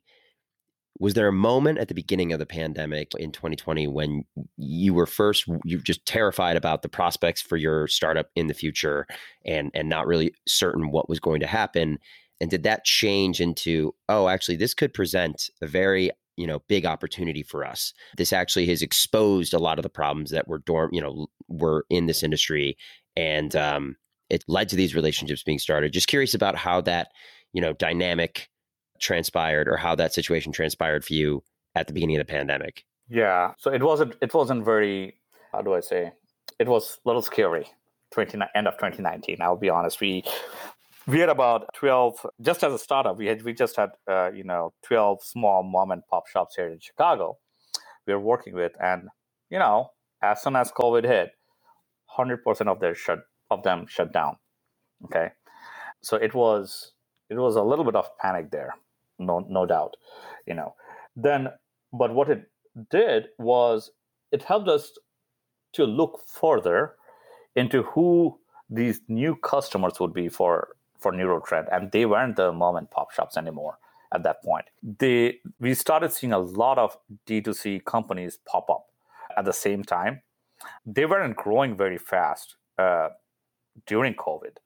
was 0.99 1.13
there 1.13 1.27
a 1.27 1.33
moment 1.33 1.79
at 1.79 1.87
the 1.87 1.93
beginning 1.93 2.33
of 2.33 2.39
the 2.39 2.45
pandemic 2.45 3.13
in 3.15 3.31
2020 3.31 3.87
when 3.87 4.25
you 4.57 4.93
were 4.93 5.05
first 5.05 5.47
you 5.63 5.77
were 5.77 5.83
just 5.83 6.05
terrified 6.05 6.57
about 6.57 6.81
the 6.81 6.89
prospects 6.89 7.41
for 7.41 7.57
your 7.57 7.87
startup 7.87 8.27
in 8.35 8.47
the 8.47 8.53
future 8.53 9.07
and 9.45 9.71
and 9.73 9.89
not 9.89 10.05
really 10.05 10.33
certain 10.47 10.91
what 10.91 11.09
was 11.09 11.19
going 11.19 11.39
to 11.39 11.47
happen? 11.47 11.97
And 12.41 12.49
did 12.49 12.63
that 12.63 12.85
change 12.85 13.41
into 13.41 13.95
oh 14.09 14.27
actually 14.27 14.57
this 14.57 14.73
could 14.73 14.93
present 14.93 15.49
a 15.61 15.67
very 15.67 16.11
you 16.35 16.47
know 16.47 16.59
big 16.67 16.85
opportunity 16.85 17.43
for 17.43 17.65
us. 17.65 17.93
This 18.17 18.33
actually 18.33 18.67
has 18.67 18.81
exposed 18.81 19.53
a 19.53 19.59
lot 19.59 19.79
of 19.79 19.83
the 19.83 19.89
problems 19.89 20.31
that 20.31 20.47
were 20.47 20.59
dorm 20.59 20.89
you 20.93 21.01
know 21.01 21.27
were 21.47 21.85
in 21.89 22.05
this 22.07 22.23
industry 22.23 22.77
and 23.15 23.55
um, 23.55 23.95
it 24.29 24.43
led 24.47 24.69
to 24.69 24.75
these 24.75 24.95
relationships 24.95 25.43
being 25.43 25.59
started. 25.59 25.91
Just 25.91 26.07
curious 26.07 26.33
about 26.33 26.55
how 26.55 26.81
that 26.81 27.09
you 27.53 27.61
know 27.61 27.73
dynamic 27.73 28.49
transpired 28.99 29.67
or 29.67 29.77
how 29.77 29.95
that 29.95 30.13
situation 30.13 30.51
transpired 30.51 31.03
for 31.05 31.13
you 31.13 31.43
at 31.75 31.87
the 31.87 31.93
beginning 31.93 32.17
of 32.17 32.25
the 32.25 32.31
pandemic. 32.31 32.85
Yeah. 33.09 33.53
So 33.57 33.71
it 33.71 33.83
wasn't 33.83 34.15
it 34.21 34.33
wasn't 34.33 34.65
very 34.65 35.15
how 35.51 35.61
do 35.61 35.73
I 35.73 35.79
say? 35.79 36.11
It 36.59 36.67
was 36.67 36.99
a 37.05 37.09
little 37.09 37.21
scary. 37.21 37.67
20 38.11 38.39
end 38.55 38.67
of 38.67 38.73
2019. 38.75 39.37
I'll 39.41 39.55
be 39.55 39.69
honest. 39.69 40.01
We 40.01 40.23
we 41.09 41.19
had 41.19 41.29
about 41.29 41.73
12 41.73 42.25
just 42.41 42.63
as 42.63 42.73
a 42.73 42.77
startup 42.77 43.17
we 43.17 43.25
had 43.25 43.41
we 43.43 43.53
just 43.53 43.75
had 43.75 43.89
uh, 44.07 44.31
you 44.31 44.43
know 44.43 44.73
12 44.83 45.23
small 45.23 45.63
mom 45.63 45.91
and 45.91 46.03
pop 46.07 46.27
shops 46.27 46.55
here 46.55 46.67
in 46.67 46.79
chicago 46.79 47.37
we 48.05 48.13
were 48.13 48.19
working 48.19 48.53
with 48.53 48.73
and 48.81 49.07
you 49.49 49.57
know 49.57 49.89
as 50.21 50.41
soon 50.41 50.55
as 50.55 50.71
covid 50.71 51.05
hit 51.05 51.31
100% 52.17 52.67
of 52.67 52.79
their 52.79 52.93
shut 52.93 53.19
of 53.49 53.63
them 53.63 53.85
shut 53.87 54.13
down 54.13 54.35
okay 55.05 55.29
so 56.01 56.15
it 56.17 56.33
was 56.33 56.93
it 57.29 57.37
was 57.37 57.55
a 57.55 57.63
little 57.63 57.85
bit 57.85 57.95
of 57.95 58.05
panic 58.19 58.51
there 58.51 58.75
no 59.19 59.45
no 59.49 59.65
doubt 59.65 59.95
you 60.45 60.53
know 60.53 60.73
then 61.15 61.49
but 61.93 62.13
what 62.13 62.29
it 62.29 62.49
did 62.89 63.27
was 63.37 63.91
it 64.31 64.43
helped 64.43 64.69
us 64.69 64.91
to 65.73 65.85
look 65.85 66.21
further 66.27 66.95
into 67.55 67.83
who 67.83 68.39
these 68.69 69.01
new 69.07 69.35
customers 69.35 69.99
would 69.99 70.13
be 70.13 70.29
for 70.29 70.69
for 70.99 71.13
Neurotrend, 71.13 71.67
and 71.71 71.91
they 71.91 72.05
weren't 72.05 72.35
the 72.35 72.51
mom 72.51 72.75
and 72.75 72.91
pop 72.91 73.11
shops 73.11 73.37
anymore 73.37 73.77
at 74.13 74.23
that 74.23 74.43
point. 74.43 74.65
They 74.83 75.39
we 75.59 75.73
started 75.73 76.11
seeing 76.11 76.33
a 76.33 76.39
lot 76.39 76.77
of 76.77 76.97
D2C 77.27 77.85
companies 77.85 78.37
pop 78.45 78.69
up 78.69 78.85
at 79.37 79.45
the 79.45 79.53
same 79.53 79.83
time. 79.83 80.21
They 80.85 81.05
weren't 81.05 81.37
growing 81.37 81.77
very 81.77 81.97
fast 81.97 82.55
uh, 82.77 83.09
during 83.87 84.13
COVID. 84.15 84.57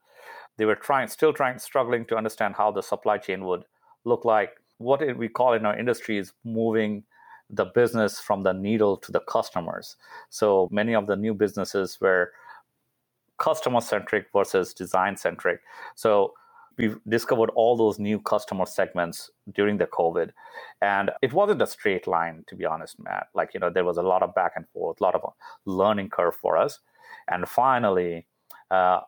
They 0.58 0.66
were 0.66 0.76
trying, 0.76 1.08
still 1.08 1.34
trying, 1.34 1.60
struggling 1.60 2.06
to 2.06 2.16
understand 2.16 2.56
how 2.56 2.72
the 2.72 2.82
supply 2.82 3.18
chain 3.18 3.46
would 3.46 3.66
look 4.06 4.26
like. 4.26 4.52
What 4.78 5.18
we 5.18 5.30
call 5.30 5.54
in 5.54 5.66
our 5.66 5.78
industry 5.78 6.18
is 6.18 6.34
moving 6.44 7.04
the 7.50 7.66
business 7.66 8.20
from 8.20 8.42
the 8.42 8.54
needle 8.54 8.98
to 8.98 9.12
the 9.12 9.22
customers. 9.22 9.96
So 10.30 10.68
many 10.72 10.96
of 10.96 11.08
the 11.08 11.16
new 11.16 11.34
businesses 11.34 11.98
were 12.02 12.32
customer 13.38 13.82
centric 13.82 14.28
versus 14.34 14.74
design 14.74 15.18
centric. 15.18 15.62
So 15.96 16.34
we've 16.78 16.98
discovered 17.08 17.52
all 17.56 17.76
those 17.76 18.00
new 18.00 18.20
customer 18.20 18.66
segments 18.66 19.30
during 19.54 19.78
the 19.78 19.86
COVID. 19.86 20.32
And 20.82 21.12
it 21.22 21.34
wasn't 21.34 21.62
a 21.62 21.68
straight 21.68 22.08
line, 22.08 22.44
to 22.48 22.56
be 22.56 22.66
honest, 22.66 22.98
Matt. 23.00 23.28
Like, 23.34 23.54
you 23.54 23.60
know, 23.60 23.70
there 23.70 23.86
was 23.86 23.98
a 23.98 24.02
lot 24.02 24.24
of 24.24 24.34
back 24.34 24.54
and 24.56 24.66
forth, 24.70 25.00
a 25.00 25.04
lot 25.04 25.16
of 25.16 25.34
learning 25.66 26.10
curve 26.10 26.36
for 26.36 26.58
us. 26.58 26.80
And 27.30 27.48
finally, 27.48 28.26
uh, 28.72 29.02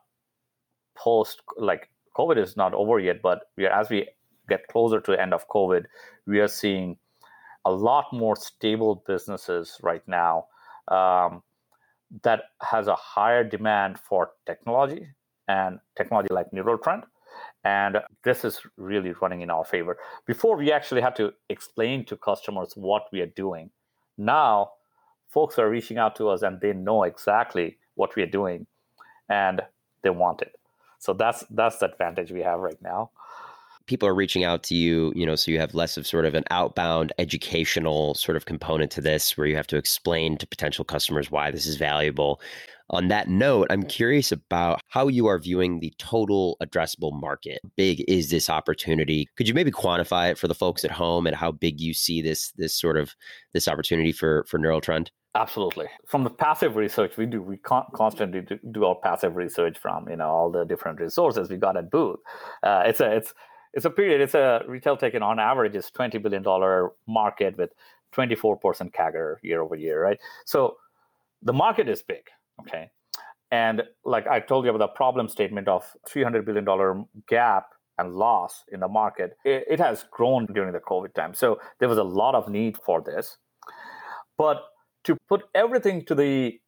post 0.96 1.42
like 1.56 1.90
COVID 2.16 2.38
is 2.38 2.56
not 2.56 2.72
over 2.74 2.98
yet, 2.98 3.20
but 3.22 3.50
we 3.56 3.66
are, 3.66 3.72
as 3.72 3.90
we 3.90 4.08
get 4.48 4.66
closer 4.68 5.00
to 5.00 5.10
the 5.12 5.20
end 5.20 5.34
of 5.34 5.48
COVID, 5.48 5.84
we 6.26 6.40
are 6.40 6.48
seeing 6.48 6.96
a 7.64 7.70
lot 7.70 8.06
more 8.12 8.36
stable 8.36 9.02
businesses 9.06 9.78
right 9.82 10.06
now 10.06 10.46
um, 10.88 11.42
that 12.22 12.44
has 12.62 12.86
a 12.86 12.94
higher 12.94 13.42
demand 13.42 13.98
for 13.98 14.30
technology 14.46 15.08
and 15.48 15.80
technology 15.96 16.32
like 16.32 16.50
Neuraltrend. 16.52 17.02
And 17.64 17.98
this 18.24 18.44
is 18.44 18.60
really 18.76 19.12
running 19.20 19.40
in 19.40 19.50
our 19.50 19.64
favor. 19.64 19.98
Before, 20.26 20.56
we 20.56 20.72
actually 20.72 21.00
had 21.00 21.16
to 21.16 21.32
explain 21.48 22.04
to 22.06 22.16
customers 22.16 22.72
what 22.76 23.06
we 23.12 23.20
are 23.20 23.26
doing. 23.26 23.70
Now, 24.16 24.70
folks 25.28 25.58
are 25.58 25.68
reaching 25.68 25.98
out 25.98 26.16
to 26.16 26.28
us 26.28 26.42
and 26.42 26.60
they 26.60 26.72
know 26.72 27.02
exactly 27.02 27.78
what 27.96 28.14
we 28.16 28.22
are 28.22 28.26
doing 28.30 28.66
and 29.28 29.60
they 30.02 30.10
want 30.10 30.42
it. 30.42 30.54
So 30.98 31.12
that's 31.12 31.44
that's 31.50 31.78
the 31.78 31.90
advantage 31.90 32.30
we 32.32 32.40
have 32.40 32.60
right 32.60 32.80
now. 32.80 33.10
People 33.86 34.08
are 34.08 34.14
reaching 34.14 34.44
out 34.44 34.62
to 34.64 34.74
you, 34.74 35.12
you 35.14 35.24
know, 35.24 35.36
so 35.36 35.50
you 35.50 35.58
have 35.60 35.74
less 35.74 35.96
of 35.96 36.06
sort 36.06 36.24
of 36.24 36.34
an 36.34 36.44
outbound 36.50 37.12
educational 37.18 38.14
sort 38.14 38.36
of 38.36 38.46
component 38.46 38.90
to 38.92 39.00
this 39.00 39.36
where 39.36 39.46
you 39.46 39.56
have 39.56 39.66
to 39.68 39.76
explain 39.76 40.36
to 40.38 40.46
potential 40.46 40.84
customers 40.84 41.30
why 41.30 41.50
this 41.50 41.66
is 41.66 41.76
valuable. 41.76 42.40
On 42.90 43.08
that 43.08 43.28
note, 43.28 43.66
I'm 43.70 43.82
curious 43.82 44.30
about 44.30 44.80
how 44.88 45.08
you 45.08 45.26
are 45.26 45.38
viewing 45.38 45.80
the 45.80 45.92
total 45.98 46.56
addressable 46.62 47.12
market. 47.12 47.58
Big 47.76 48.04
is 48.06 48.30
this 48.30 48.48
opportunity? 48.48 49.28
Could 49.36 49.48
you 49.48 49.54
maybe 49.54 49.72
quantify 49.72 50.30
it 50.30 50.38
for 50.38 50.46
the 50.46 50.54
folks 50.54 50.84
at 50.84 50.92
home 50.92 51.26
and 51.26 51.34
how 51.34 51.50
big 51.50 51.80
you 51.80 51.94
see 51.94 52.22
this 52.22 52.52
this 52.52 52.78
sort 52.78 52.96
of 52.96 53.14
this 53.52 53.66
opportunity 53.66 54.12
for 54.12 54.44
for 54.48 54.58
Neuraltrend? 54.58 55.08
Absolutely. 55.34 55.86
From 56.06 56.24
the 56.24 56.30
passive 56.30 56.76
research 56.76 57.16
we 57.16 57.26
do, 57.26 57.42
we 57.42 57.58
con- 57.58 57.84
constantly 57.92 58.42
do 58.70 58.86
our 58.86 58.94
passive 58.94 59.34
research 59.34 59.76
from 59.78 60.08
you 60.08 60.16
know 60.16 60.28
all 60.28 60.50
the 60.50 60.64
different 60.64 61.00
resources 61.00 61.50
we 61.50 61.56
got 61.56 61.76
at 61.76 61.90
Booth. 61.90 62.20
Uh, 62.62 62.84
it's 62.86 63.00
a 63.00 63.16
it's 63.16 63.34
it's 63.76 63.84
a 63.84 63.90
period. 63.90 64.20
It's 64.22 64.34
a 64.34 64.62
retail 64.66 64.98
and 65.00 65.22
on 65.22 65.38
average, 65.38 65.76
is 65.76 65.90
twenty 65.90 66.18
billion 66.18 66.42
dollar 66.42 66.90
market 67.06 67.56
with 67.58 67.70
twenty 68.10 68.34
four 68.34 68.56
percent 68.56 68.94
CAGR 68.94 69.36
year 69.42 69.60
over 69.60 69.76
year, 69.76 70.02
right? 70.02 70.18
So 70.46 70.78
the 71.42 71.52
market 71.52 71.88
is 71.88 72.02
big, 72.02 72.24
okay. 72.60 72.90
And 73.50 73.82
like 74.04 74.26
I 74.26 74.40
told 74.40 74.64
you 74.64 74.70
about 74.70 74.84
the 74.84 74.96
problem 74.96 75.28
statement 75.28 75.68
of 75.68 75.84
three 76.08 76.24
hundred 76.24 76.46
billion 76.46 76.64
dollar 76.64 77.04
gap 77.28 77.66
and 77.98 78.14
loss 78.14 78.64
in 78.72 78.80
the 78.80 78.88
market, 78.88 79.36
it, 79.44 79.64
it 79.70 79.78
has 79.78 80.04
grown 80.10 80.46
during 80.46 80.72
the 80.72 80.80
COVID 80.80 81.14
time. 81.14 81.34
So 81.34 81.60
there 81.78 81.88
was 81.88 81.98
a 81.98 82.04
lot 82.04 82.34
of 82.34 82.48
need 82.48 82.78
for 82.84 83.02
this, 83.02 83.36
but 84.38 84.64
to 85.04 85.16
put 85.28 85.44
everything 85.54 86.04
to 86.06 86.14
the 86.14 86.58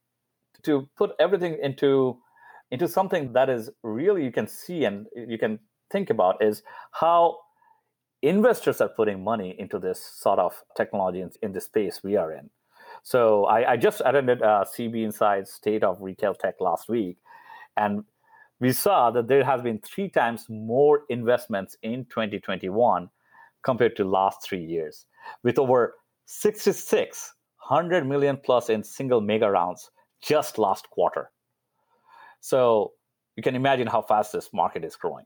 to 0.64 0.88
put 0.96 1.12
everything 1.18 1.58
into 1.62 2.18
into 2.70 2.86
something 2.86 3.32
that 3.32 3.48
is 3.48 3.70
really 3.82 4.24
you 4.24 4.32
can 4.32 4.46
see 4.46 4.84
and 4.84 5.06
you 5.16 5.38
can 5.38 5.58
think 5.90 6.10
about 6.10 6.42
is 6.42 6.62
how 6.92 7.38
investors 8.22 8.80
are 8.80 8.88
putting 8.88 9.22
money 9.22 9.54
into 9.58 9.78
this 9.78 10.00
sort 10.00 10.38
of 10.38 10.62
technology 10.76 11.20
in, 11.20 11.30
in 11.42 11.52
the 11.52 11.60
space 11.60 12.02
we 12.02 12.16
are 12.16 12.32
in. 12.32 12.50
So 13.02 13.44
I, 13.44 13.72
I 13.72 13.76
just 13.76 14.02
attended 14.04 14.42
uh, 14.42 14.64
CB 14.64 15.04
Insights 15.04 15.52
State 15.52 15.84
of 15.84 16.00
Retail 16.00 16.34
Tech 16.34 16.56
last 16.60 16.88
week, 16.88 17.16
and 17.76 18.04
we 18.60 18.72
saw 18.72 19.10
that 19.12 19.28
there 19.28 19.44
has 19.44 19.62
been 19.62 19.78
three 19.78 20.08
times 20.08 20.46
more 20.48 21.02
investments 21.08 21.76
in 21.82 22.06
2021 22.06 23.08
compared 23.62 23.96
to 23.96 24.04
last 24.04 24.42
three 24.42 24.64
years, 24.64 25.06
with 25.42 25.58
over 25.58 25.94
6,600 26.26 28.06
million 28.06 28.36
plus 28.36 28.68
in 28.68 28.82
single 28.82 29.20
mega 29.20 29.50
rounds 29.50 29.90
just 30.20 30.58
last 30.58 30.90
quarter. 30.90 31.30
So 32.40 32.92
you 33.36 33.42
can 33.42 33.54
imagine 33.54 33.86
how 33.86 34.02
fast 34.02 34.32
this 34.32 34.50
market 34.52 34.84
is 34.84 34.96
growing. 34.96 35.24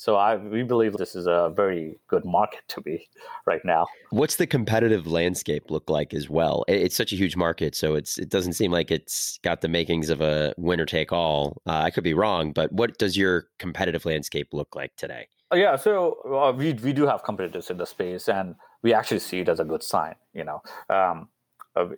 So 0.00 0.16
I 0.16 0.36
we 0.36 0.62
believe 0.62 0.94
this 0.94 1.14
is 1.14 1.26
a 1.26 1.52
very 1.54 2.00
good 2.08 2.24
market 2.24 2.62
to 2.68 2.80
be 2.80 3.06
right 3.44 3.60
now. 3.66 3.86
What's 4.08 4.36
the 4.36 4.46
competitive 4.46 5.06
landscape 5.06 5.70
look 5.70 5.90
like 5.90 6.14
as 6.14 6.30
well? 6.30 6.64
It's 6.68 6.96
such 6.96 7.12
a 7.12 7.16
huge 7.16 7.36
market, 7.36 7.74
so 7.74 7.96
it's 7.96 8.16
it 8.16 8.30
doesn't 8.30 8.54
seem 8.54 8.72
like 8.72 8.90
it's 8.90 9.38
got 9.42 9.60
the 9.60 9.68
makings 9.68 10.08
of 10.08 10.22
a 10.22 10.54
winner 10.56 10.86
take 10.86 11.12
all. 11.12 11.60
Uh, 11.66 11.82
I 11.84 11.90
could 11.90 12.02
be 12.02 12.14
wrong, 12.14 12.52
but 12.52 12.72
what 12.72 12.96
does 12.96 13.14
your 13.14 13.48
competitive 13.58 14.06
landscape 14.06 14.54
look 14.54 14.74
like 14.74 14.96
today? 14.96 15.28
Uh, 15.52 15.56
yeah, 15.56 15.76
so 15.76 16.16
uh, 16.24 16.50
we 16.56 16.72
we 16.72 16.94
do 16.94 17.06
have 17.06 17.22
competitors 17.22 17.68
in 17.68 17.76
the 17.76 17.84
space, 17.84 18.26
and 18.26 18.54
we 18.80 18.94
actually 18.94 19.20
see 19.20 19.40
it 19.40 19.50
as 19.50 19.60
a 19.60 19.66
good 19.66 19.82
sign. 19.82 20.14
You 20.32 20.44
know, 20.44 20.62
um, 20.88 21.28
uh, 21.76 21.88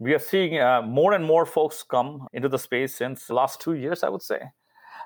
we 0.00 0.12
are 0.12 0.18
seeing 0.18 0.58
uh, 0.58 0.82
more 0.82 1.12
and 1.12 1.24
more 1.24 1.46
folks 1.46 1.84
come 1.84 2.26
into 2.32 2.48
the 2.48 2.58
space 2.58 2.96
since 2.96 3.28
the 3.28 3.34
last 3.34 3.60
two 3.60 3.74
years, 3.74 4.02
I 4.02 4.08
would 4.08 4.22
say. 4.22 4.40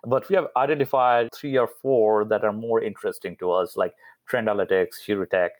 But 0.04 0.28
we 0.28 0.36
have 0.36 0.48
identified 0.56 1.30
three 1.34 1.56
or 1.56 1.66
four 1.66 2.24
that 2.26 2.44
are 2.44 2.52
more 2.52 2.82
interesting 2.82 3.36
to 3.36 3.50
us, 3.52 3.76
like 3.76 3.94
Trendalytics, 4.30 5.00
Heuritech, 5.06 5.50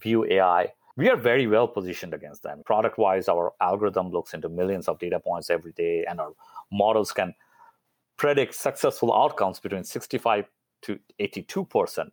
Vue.ai. 0.00 0.72
We 0.96 1.08
are 1.08 1.16
very 1.16 1.46
well 1.46 1.68
positioned 1.68 2.14
against 2.14 2.42
them. 2.42 2.62
Product 2.64 2.98
wise, 2.98 3.28
our 3.28 3.52
algorithm 3.60 4.10
looks 4.10 4.34
into 4.34 4.48
millions 4.48 4.88
of 4.88 4.98
data 4.98 5.20
points 5.20 5.50
every 5.50 5.72
day, 5.72 6.04
and 6.08 6.20
our 6.20 6.32
models 6.72 7.12
can 7.12 7.34
predict 8.16 8.54
successful 8.54 9.14
outcomes 9.14 9.60
between 9.60 9.84
65 9.84 10.46
to 10.82 10.98
82 11.18 11.64
percent 11.64 12.12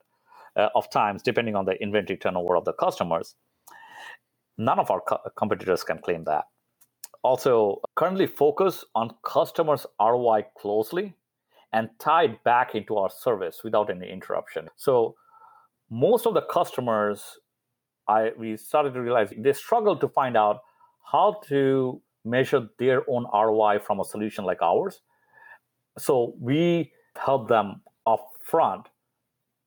uh, 0.56 0.70
of 0.76 0.90
times, 0.90 1.22
depending 1.22 1.56
on 1.56 1.66
the 1.66 1.82
inventory 1.82 2.18
turnover 2.18 2.56
of 2.56 2.66
the 2.66 2.74
customers. 2.74 3.36
None 4.58 4.80
of 4.80 4.90
our 4.90 5.02
co- 5.02 5.20
competitors 5.36 5.84
can 5.84 5.98
claim 6.00 6.24
that. 6.26 6.46
Also, 7.24 7.82
currently 7.96 8.28
focus 8.28 8.86
on 8.94 9.16
customers' 9.24 9.88
ROI 10.00 10.46
closely 10.56 11.16
and 11.76 11.90
tied 12.00 12.42
back 12.46 12.74
into 12.74 12.96
our 12.96 13.10
service 13.10 13.62
without 13.64 13.90
any 13.90 14.10
interruption. 14.10 14.70
So, 14.78 15.16
most 15.90 16.26
of 16.26 16.34
the 16.34 16.42
customers, 16.42 17.22
I 18.08 18.32
we 18.38 18.58
started 18.58 18.94
to 18.94 19.02
realize 19.02 19.34
they 19.38 19.54
struggle 19.54 19.96
to 19.98 20.08
find 20.08 20.38
out 20.38 20.62
how 21.12 21.42
to 21.50 22.02
measure 22.24 22.68
their 22.80 23.04
own 23.10 23.28
ROI 23.32 23.80
from 23.80 24.00
a 24.00 24.06
solution 24.06 24.46
like 24.46 24.62
ours. 24.62 25.02
So 25.98 26.34
we 26.40 26.92
help 27.16 27.48
them 27.48 27.82
up 28.08 28.32
front 28.42 28.88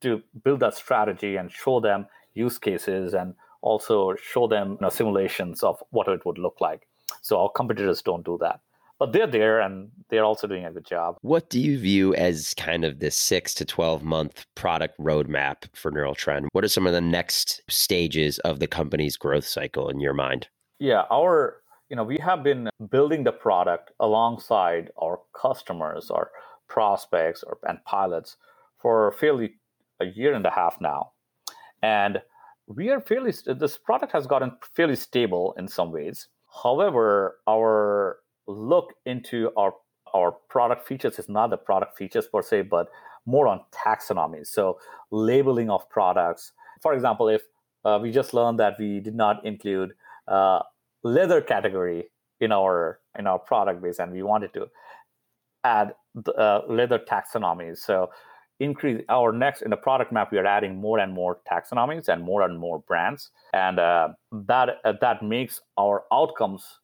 to 0.01 0.23
build 0.44 0.61
that 0.61 0.75
strategy 0.75 1.37
and 1.37 1.51
show 1.51 1.81
them 1.81 2.07
use 2.35 2.59
cases 2.59 3.14
and 3.14 3.35
also 3.62 4.14
show 4.16 4.47
them 4.47 4.73
you 4.73 4.79
know, 4.81 4.88
simulations 4.88 5.62
of 5.62 5.83
what 5.90 6.09
it 6.09 6.25
would 6.27 6.38
look 6.38 6.61
like. 6.61 6.87
So 7.23 7.40
our 7.40 7.51
competitors 7.51 8.03
don't 8.03 8.25
do 8.25 8.38
that. 8.40 8.61
But 8.98 9.12
they're 9.12 9.26
there 9.26 9.61
and 9.61 9.90
they're 10.11 10.24
also 10.24 10.46
doing 10.46 10.64
a 10.64 10.72
good 10.72 10.87
job. 10.87 11.16
What 11.20 11.50
do 11.50 11.61
you 11.61 11.78
view 11.78 12.14
as 12.14 12.54
kind 12.54 12.84
of 12.84 12.98
the 12.98 13.11
six 13.11 13.54
to 13.54 13.64
12 13.64 14.02
month 14.02 14.44
product 14.54 14.98
roadmap 14.98 15.68
for 15.74 15.90
Neural 15.90 16.14
Trend? 16.14 16.48
What 16.52 16.64
are 16.64 16.68
some 16.68 16.87
of 16.87 16.92
the 16.92 17.00
next 17.00 17.62
stages 17.68 18.38
of 18.40 18.58
the 18.58 18.66
company's 18.66 19.16
growth 19.16 19.46
cycle 19.46 19.88
in 19.88 20.00
your 20.00 20.14
mind? 20.14 20.48
Yeah, 20.80 21.04
our 21.11 21.62
you 21.88 21.96
know 21.96 22.04
we 22.04 22.18
have 22.18 22.42
been 22.42 22.68
building 22.90 23.24
the 23.24 23.32
product 23.32 23.92
alongside 24.00 24.90
our 25.00 25.20
customers 25.34 26.11
our 26.11 26.30
prospects 26.68 27.42
or, 27.42 27.58
and 27.66 27.82
pilots 27.84 28.37
for 28.78 29.12
fairly 29.12 29.54
a 30.00 30.06
year 30.06 30.34
and 30.34 30.46
a 30.46 30.50
half 30.50 30.80
now 30.80 31.12
and 31.82 32.20
we 32.66 32.90
are 32.90 33.00
fairly 33.00 33.32
this 33.46 33.78
product 33.78 34.12
has 34.12 34.26
gotten 34.26 34.52
fairly 34.74 34.96
stable 34.96 35.54
in 35.58 35.66
some 35.66 35.90
ways 35.90 36.28
however 36.62 37.38
our 37.48 38.17
look 38.48 38.94
into 39.06 39.50
our 39.56 39.74
our 40.14 40.32
product 40.48 40.87
features. 40.87 41.18
Is 41.18 41.28
not 41.28 41.50
the 41.50 41.56
product 41.56 41.96
features 41.96 42.26
per 42.26 42.42
se 42.42 42.62
but 42.62 42.88
more 43.26 43.46
on 43.46 43.61
taxonomy. 43.72 44.46
So 44.46 44.78
labeling 45.11 45.70
of 45.70 45.88
products. 45.90 46.52
For 46.82 46.94
example 46.94 47.28
if 47.28 47.42
uh, 47.84 47.98
we 48.02 48.11
just 48.11 48.34
learned 48.34 48.58
that 48.58 48.74
we 48.78 49.00
did 49.00 49.14
not 49.14 49.44
include 49.44 49.92
uh, 50.26 50.61
leather 51.02 51.40
category 51.40 52.11
in 52.40 52.52
our 52.52 53.00
in 53.18 53.26
our 53.26 53.38
product 53.38 53.82
base 53.82 53.98
and 53.98 54.12
we 54.12 54.22
wanted 54.22 54.52
to 54.54 54.66
add 55.64 55.94
uh, 56.37 56.61
leather 56.68 56.98
taxonomies 56.98 57.78
so 57.78 58.11
increase 58.61 59.04
our 59.08 59.32
next 59.32 59.62
in 59.62 59.70
the 59.70 59.76
product 59.76 60.12
map 60.12 60.32
we 60.32 60.38
are 60.38 60.46
adding 60.46 60.76
more 60.76 60.98
and 60.98 61.12
more 61.12 61.38
taxonomies 61.50 62.08
and 62.08 62.22
more 62.22 62.42
and 62.42 62.58
more 62.58 62.80
brands. 62.80 63.30
And 63.52 63.78
uh, 63.78 64.08
that 64.32 64.78
uh, 64.84 64.94
that 65.00 65.22
makes 65.22 65.61
our 65.78 66.04
outcomes 66.12 66.80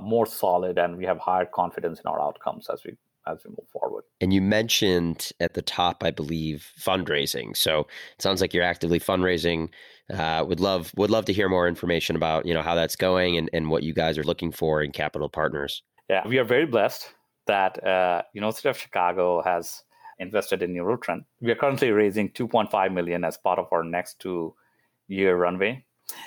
more 0.00 0.26
solid 0.26 0.78
and 0.78 0.96
we 0.96 1.04
have 1.04 1.18
higher 1.18 1.46
confidence 1.46 2.00
in 2.00 2.06
our 2.06 2.20
outcomes 2.20 2.68
as 2.72 2.82
we 2.84 2.96
as 3.26 3.44
we 3.44 3.50
move 3.50 3.68
forward. 3.70 4.04
And 4.20 4.32
you 4.32 4.40
mentioned 4.40 5.30
at 5.40 5.54
the 5.54 5.60
top, 5.62 6.02
I 6.02 6.10
believe, 6.10 6.70
fundraising. 6.80 7.56
So 7.56 7.80
it 7.80 8.22
sounds 8.22 8.40
like 8.40 8.54
you're 8.54 8.64
actively 8.64 8.98
fundraising. 8.98 9.68
Uh, 10.12 10.44
would 10.48 10.60
love 10.60 10.92
would 10.96 11.10
love 11.10 11.26
to 11.26 11.32
hear 11.32 11.48
more 11.48 11.68
information 11.68 12.16
about 12.16 12.46
you 12.46 12.54
know 12.54 12.62
how 12.62 12.74
that's 12.74 12.96
going 12.96 13.36
and, 13.36 13.50
and 13.52 13.70
what 13.70 13.82
you 13.82 13.92
guys 13.92 14.16
are 14.16 14.24
looking 14.24 14.52
for 14.52 14.82
in 14.82 14.92
capital 14.92 15.28
partners. 15.28 15.82
Yeah, 16.08 16.26
we 16.26 16.38
are 16.38 16.44
very 16.44 16.64
blessed 16.64 17.12
that 17.46 17.84
uh, 17.84 18.22
University 18.32 18.68
of 18.68 18.78
Chicago 18.78 19.42
has 19.42 19.82
invested 20.18 20.62
in 20.62 20.74
Neurotrend. 20.74 21.24
We 21.40 21.50
are 21.50 21.54
currently 21.54 21.90
raising 21.90 22.30
2.5 22.30 22.92
million 22.92 23.24
as 23.24 23.36
part 23.36 23.58
of 23.58 23.66
our 23.72 23.84
next 23.84 24.18
two 24.18 24.54
year 25.06 25.36
runway 25.36 25.84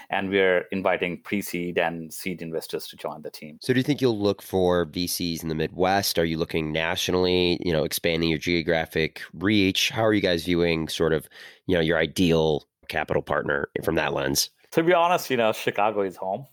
and 0.09 0.29
we're 0.29 0.65
inviting 0.71 1.21
pre-seed 1.21 1.77
and 1.77 2.13
seed 2.13 2.41
investors 2.41 2.87
to 2.87 2.95
join 2.95 3.21
the 3.21 3.31
team. 3.31 3.57
So 3.61 3.73
do 3.73 3.79
you 3.79 3.83
think 3.83 4.01
you'll 4.01 4.19
look 4.19 4.41
for 4.41 4.85
VCs 4.85 5.41
in 5.41 5.49
the 5.49 5.55
Midwest? 5.55 6.19
Are 6.19 6.25
you 6.25 6.37
looking 6.37 6.71
nationally, 6.71 7.59
you 7.65 7.73
know, 7.73 7.83
expanding 7.83 8.29
your 8.29 8.39
geographic 8.39 9.21
reach? 9.33 9.89
How 9.89 10.05
are 10.05 10.13
you 10.13 10.21
guys 10.21 10.45
viewing 10.45 10.87
sort 10.87 11.13
of, 11.13 11.27
you 11.67 11.75
know, 11.75 11.81
your 11.81 11.97
ideal 11.97 12.67
capital 12.87 13.21
partner 13.21 13.69
from 13.83 13.95
that 13.95 14.13
lens? 14.13 14.49
To 14.71 14.83
be 14.83 14.93
honest, 14.93 15.29
you 15.29 15.37
know, 15.37 15.51
Chicago 15.51 16.01
is 16.01 16.15
home. 16.15 16.45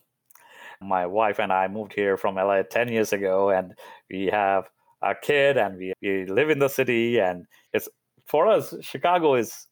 My 0.80 1.06
wife 1.06 1.40
and 1.40 1.52
I 1.52 1.66
moved 1.68 1.92
here 1.92 2.16
from 2.16 2.36
LA 2.36 2.62
10 2.62 2.88
years 2.88 3.12
ago 3.12 3.50
and 3.50 3.74
we 4.10 4.26
have 4.26 4.68
a 5.02 5.14
kid 5.14 5.56
and 5.56 5.76
we, 5.76 5.92
we 6.02 6.26
live 6.26 6.50
in 6.50 6.60
the 6.60 6.68
city 6.68 7.18
and 7.18 7.46
it's 7.72 7.88
for 8.26 8.46
us 8.46 8.74
Chicago 8.80 9.34
is 9.34 9.66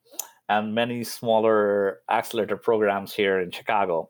and 0.49 0.73
many 0.73 1.03
smaller 1.03 1.99
accelerator 2.09 2.57
programs 2.57 3.13
here 3.13 3.39
in 3.39 3.51
Chicago. 3.51 4.09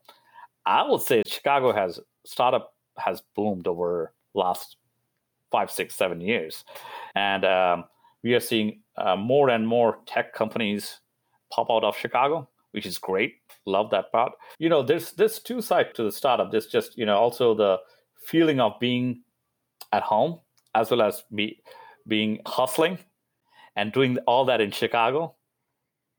I 0.65 0.88
would 0.88 1.01
say 1.01 1.23
Chicago 1.25 1.73
has 1.73 1.99
startup 2.25 2.73
has 2.97 3.21
boomed 3.36 3.67
over 3.67 4.13
last 4.33 4.77
five, 5.51 5.69
six, 5.69 5.95
seven 5.95 6.21
years. 6.21 6.63
And 7.15 7.45
um, 7.45 7.83
we 8.23 8.33
are 8.33 8.39
seeing 8.39 8.81
uh, 8.97 9.15
more 9.15 9.49
and 9.49 9.67
more 9.67 9.99
tech 10.05 10.33
companies 10.33 10.99
pop 11.51 11.67
out 11.69 11.83
of 11.83 11.97
Chicago, 11.97 12.49
which 12.71 12.86
is 12.86 12.97
great. 12.97 13.36
Love 13.65 13.89
that 13.91 14.12
part. 14.12 14.31
You 14.59 14.69
know, 14.69 14.81
there's 14.81 15.12
there's 15.12 15.39
two 15.39 15.62
sides 15.62 15.89
to 15.95 16.03
the 16.03 16.12
startup. 16.12 16.51
There's 16.51 16.67
just 16.67 16.97
you 16.97 17.05
know 17.05 17.17
also 17.17 17.53
the 17.53 17.79
feeling 18.25 18.59
of 18.59 18.79
being 18.79 19.21
at 19.91 20.03
home 20.03 20.39
as 20.75 20.89
well 20.89 21.01
as 21.01 21.23
be 21.33 21.62
being 22.07 22.39
hustling 22.45 22.97
and 23.75 23.91
doing 23.91 24.17
all 24.27 24.45
that 24.45 24.62
in 24.62 24.71
Chicago 24.71 25.36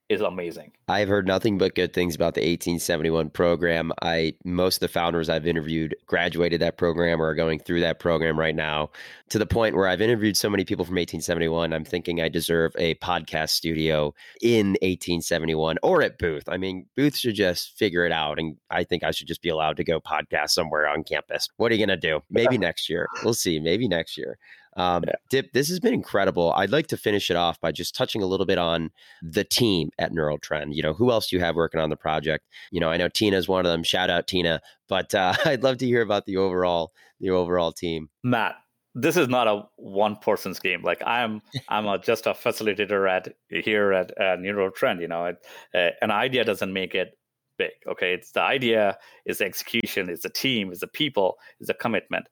is 0.09 0.21
amazing. 0.21 0.73
I've 0.87 1.09
heard 1.09 1.27
nothing 1.27 1.57
but 1.57 1.75
good 1.75 1.95
things 1.95 2.15
about 2.15 2.35
the 2.35 2.43
1871 2.43 3.31
program. 3.31 3.91
I 4.03 4.35
most 4.45 4.77
of 4.77 4.81
the 4.81 4.89
founders 4.89 5.31
I've 5.31 5.47
interviewed 5.47 5.97
graduated 6.07 6.61
that 6.61 6.77
program 6.77 7.23
or 7.23 7.29
are 7.29 7.35
going 7.35 7.59
through 7.59 7.81
that 7.81 8.01
program 8.01 8.39
right 8.39 8.55
now 8.55 8.91
to 9.31 9.39
the 9.39 9.47
point 9.47 9.75
where 9.75 9.89
I've 9.89 10.03
interviewed 10.03 10.37
so 10.37 10.51
many 10.51 10.65
people 10.65 10.85
from 10.85 10.97
1871. 10.97 11.73
I'm 11.73 11.85
thinking 11.85 12.21
I 12.21 12.29
deserve 12.29 12.75
a 12.79 12.95
podcast 12.97 13.51
studio 13.51 14.15
in 14.43 14.73
1871 14.83 15.79
or 15.83 16.03
at 16.03 16.19
Booth. 16.19 16.49
I 16.49 16.59
mean, 16.59 16.87
Booth 16.97 17.17
should 17.17 17.35
just 17.35 17.77
figure 17.79 18.05
it 18.05 18.13
out 18.13 18.39
and 18.39 18.57
I 18.71 18.85
think 18.85 19.05
I 19.05 19.11
should 19.11 19.29
just 19.29 19.43
be 19.43 19.49
allowed 19.49 19.79
to 19.79 19.85
go 19.85 20.01
podcast 20.01 20.51
somewhere 20.51 20.87
on 20.87 21.05
campus. 21.05 21.49
What 21.57 21.73
are 21.73 21.77
you 21.77 21.87
going 21.87 21.99
to 21.99 22.09
do? 22.09 22.21
Maybe 22.29 22.59
next 22.65 22.91
year. 22.91 23.09
We'll 23.25 23.33
see. 23.33 23.59
Maybe 23.59 23.89
next 23.89 24.19
year. 24.19 24.39
Um, 24.77 25.05
yeah. 25.07 25.15
Dip, 25.31 25.53
this 25.53 25.69
has 25.69 25.81
been 25.81 25.95
incredible. 25.95 26.53
I'd 26.53 26.71
like 26.71 26.89
to 26.89 26.97
finish 26.97 27.31
it 27.31 27.37
off 27.37 27.61
by 27.61 27.73
just 27.73 27.95
touching 27.95 28.23
a 28.23 28.27
little 28.27 28.47
bit 28.47 28.59
on 28.59 28.91
the 29.23 29.45
team 29.45 29.91
at 29.99 30.13
Neural 30.13 30.39
Trend. 30.39 30.75
You 30.75 30.83
know, 30.83 30.95
who 30.95 31.11
else 31.11 31.29
do 31.29 31.37
you 31.37 31.43
have 31.43 31.55
working 31.55 31.81
on 31.81 31.91
the 31.91 31.97
project? 31.97 32.47
You 32.71 32.81
know, 32.81 32.91
I 32.91 32.97
know 32.97 33.09
Tina 33.09 33.37
is 33.37 33.49
one 33.49 33.65
of 33.65 33.71
them. 33.71 33.83
Shout 33.83 34.11
out 34.11 34.27
Tina, 34.27 34.61
but 34.89 35.15
uh, 35.15 35.35
I'd 35.45 35.63
love 35.63 35.79
to 35.79 35.87
hear 35.87 36.03
about 36.03 36.27
the 36.27 36.37
overall 36.37 36.93
the 37.21 37.31
overall 37.31 37.73
team. 37.73 38.09
Matt, 38.23 38.57
this 38.95 39.17
is 39.17 39.29
not 39.29 39.49
a 39.49 39.63
one 39.77 40.17
person's 40.17 40.59
game. 40.59 40.83
Like 40.83 41.03
I'm, 41.07 41.43
I'm 41.69 41.87
a, 41.87 41.99
just 41.99 42.27
a 42.27 42.31
facilitator 42.31 43.09
at 43.09 43.35
here 43.49 43.93
at 43.93 44.21
uh, 44.21 44.37
Neural 44.37 44.71
Trend. 44.71 45.01
You 45.01 45.09
know, 45.09 45.27
it, 45.27 45.37
uh, 45.75 45.91
an 46.03 46.11
idea 46.11 46.45
doesn't 46.45 46.73
make 46.73 46.95
it 46.95 47.17
big. 47.59 47.73
Okay, 47.89 48.15
it's 48.15 48.33
the 48.33 48.43
idea, 48.43 48.99
is 49.27 49.39
the 49.39 49.45
execution, 49.45 50.09
it's 50.09 50.23
the 50.23 50.29
team, 50.29 50.71
it's 50.71 50.81
the 50.81 50.87
people, 50.87 51.37
it's 51.61 51.69
the 51.69 51.75
commitment. 51.75 52.27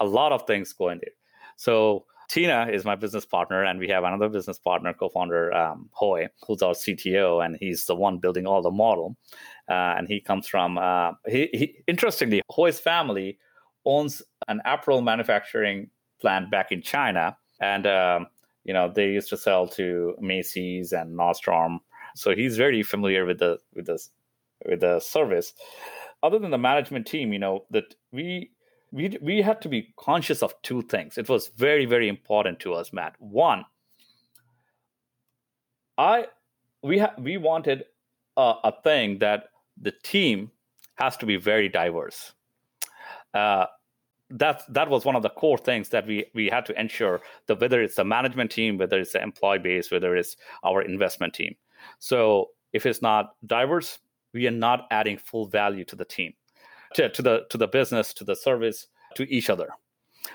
A 0.00 0.04
lot 0.04 0.32
of 0.32 0.46
things 0.46 0.72
go 0.72 0.88
into 0.88 1.06
it. 1.06 1.12
So 1.60 2.06
Tina 2.30 2.68
is 2.72 2.86
my 2.86 2.94
business 2.94 3.26
partner, 3.26 3.64
and 3.64 3.78
we 3.78 3.86
have 3.88 4.02
another 4.02 4.30
business 4.30 4.58
partner, 4.58 4.94
co-founder 4.94 5.52
um, 5.52 5.90
Hoy, 5.92 6.28
who's 6.46 6.62
our 6.62 6.72
CTO, 6.72 7.44
and 7.44 7.54
he's 7.60 7.84
the 7.84 7.94
one 7.94 8.16
building 8.16 8.46
all 8.46 8.62
the 8.62 8.70
model. 8.70 9.14
Uh, 9.68 9.94
and 9.98 10.08
he 10.08 10.22
comes 10.22 10.48
from 10.48 10.78
uh, 10.78 11.12
he, 11.28 11.50
he, 11.52 11.74
interestingly, 11.86 12.40
Hoy's 12.48 12.80
family 12.80 13.38
owns 13.84 14.22
an 14.48 14.62
apparel 14.64 15.02
manufacturing 15.02 15.90
plant 16.22 16.50
back 16.50 16.72
in 16.72 16.80
China, 16.80 17.36
and 17.60 17.86
um, 17.86 18.26
you 18.64 18.72
know 18.72 18.90
they 18.90 19.10
used 19.10 19.28
to 19.28 19.36
sell 19.36 19.68
to 19.68 20.16
Macy's 20.18 20.92
and 20.92 21.14
Nordstrom. 21.14 21.80
So 22.16 22.34
he's 22.34 22.56
very 22.56 22.82
familiar 22.82 23.26
with 23.26 23.38
the 23.38 23.58
with 23.74 23.84
the 23.84 24.02
with 24.64 24.80
the 24.80 24.98
service. 24.98 25.52
Other 26.22 26.38
than 26.38 26.52
the 26.52 26.58
management 26.58 27.06
team, 27.06 27.34
you 27.34 27.38
know 27.38 27.66
that 27.70 27.94
we 28.12 28.50
we 28.92 29.16
we 29.20 29.42
had 29.42 29.60
to 29.62 29.68
be 29.68 29.92
conscious 29.96 30.42
of 30.42 30.54
two 30.62 30.82
things. 30.82 31.18
It 31.18 31.28
was 31.28 31.48
very 31.56 31.86
very 31.86 32.08
important 32.08 32.60
to 32.60 32.74
us, 32.74 32.92
Matt. 32.92 33.14
One, 33.18 33.64
I 35.96 36.26
we 36.82 36.98
ha- 36.98 37.14
we 37.18 37.36
wanted 37.36 37.84
a, 38.36 38.54
a, 38.64 38.72
thing 38.82 39.18
that 39.18 39.50
the 39.80 39.92
team 40.02 40.50
has 40.96 41.16
to 41.18 41.26
be 41.26 41.36
very 41.36 41.68
diverse. 41.68 42.32
Uh, 43.34 43.66
that 44.30 44.62
that 44.72 44.88
was 44.88 45.04
one 45.04 45.16
of 45.16 45.22
the 45.22 45.30
core 45.30 45.58
things 45.58 45.88
that 45.90 46.06
we 46.06 46.26
we 46.34 46.48
had 46.48 46.66
to 46.66 46.80
ensure 46.80 47.20
that 47.46 47.60
whether 47.60 47.82
it's 47.82 47.96
the 47.96 48.04
management 48.04 48.50
team, 48.50 48.78
whether 48.78 48.98
it's 48.98 49.12
the 49.12 49.22
employee 49.22 49.58
base, 49.58 49.90
whether 49.90 50.16
it's 50.16 50.36
our 50.64 50.82
investment 50.82 51.34
team. 51.34 51.54
So 51.98 52.50
if 52.72 52.86
it's 52.86 53.02
not 53.02 53.34
diverse, 53.46 53.98
we 54.32 54.46
are 54.46 54.52
not 54.52 54.86
adding 54.90 55.18
full 55.18 55.46
value 55.46 55.84
to 55.86 55.96
the 55.96 56.04
team 56.04 56.34
to, 56.94 57.08
to 57.08 57.22
the 57.22 57.46
to 57.50 57.58
the 57.58 57.68
business, 57.68 58.12
to 58.14 58.24
the 58.24 58.36
service, 58.36 58.86
to 59.16 59.24
each 59.32 59.50
other. 59.50 59.68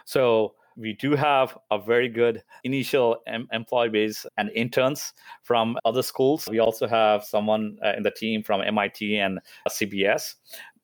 So 0.06 0.56
we 0.78 0.94
do 0.94 1.16
have 1.16 1.58
a 1.72 1.80
very 1.80 2.10
good 2.10 2.44
initial 2.64 3.18
em- 3.28 3.48
employee 3.52 3.90
base 3.90 4.26
and 4.38 4.52
interns 4.56 5.14
from 5.42 5.78
other 5.86 6.02
schools. 6.02 6.48
We 6.50 6.60
also 6.60 6.88
have 6.88 7.24
someone 7.24 7.78
uh, 7.84 7.94
in 7.96 8.04
the 8.04 8.12
team 8.12 8.44
from 8.44 8.62
MIT 8.62 9.18
and 9.18 9.40
CBS 9.70 10.36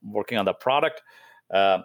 working 0.01 0.37
on 0.37 0.45
the 0.45 0.53
product. 0.53 1.01
Uh, 1.53 1.79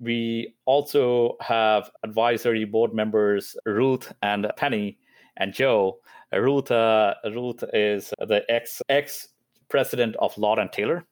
we 0.00 0.54
also 0.64 1.36
have 1.40 1.90
advisory 2.02 2.64
board 2.64 2.94
members 2.94 3.56
Ruth 3.66 4.12
and 4.22 4.50
Penny 4.56 4.98
and 5.36 5.52
Joe. 5.52 5.98
Ruth 6.32 6.70
uh, 6.70 7.14
Ruth 7.24 7.64
is 7.72 8.12
the 8.20 8.42
ex 8.48 8.80
ex 8.88 9.28
president 9.68 10.16
of 10.16 10.36
Lord 10.38 10.58
and 10.58 10.72
Taylor, 10.72 11.04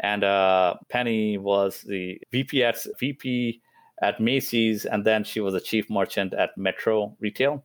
and 0.00 0.24
uh, 0.24 0.74
Penny 0.88 1.38
was 1.38 1.82
the 1.82 2.20
VP 2.32 2.64
at 2.64 2.78
VP 2.98 3.60
at 4.02 4.20
Macy's, 4.20 4.84
and 4.84 5.04
then 5.04 5.24
she 5.24 5.40
was 5.40 5.54
a 5.54 5.60
chief 5.60 5.90
merchant 5.90 6.34
at 6.34 6.56
Metro 6.56 7.16
Retail. 7.20 7.64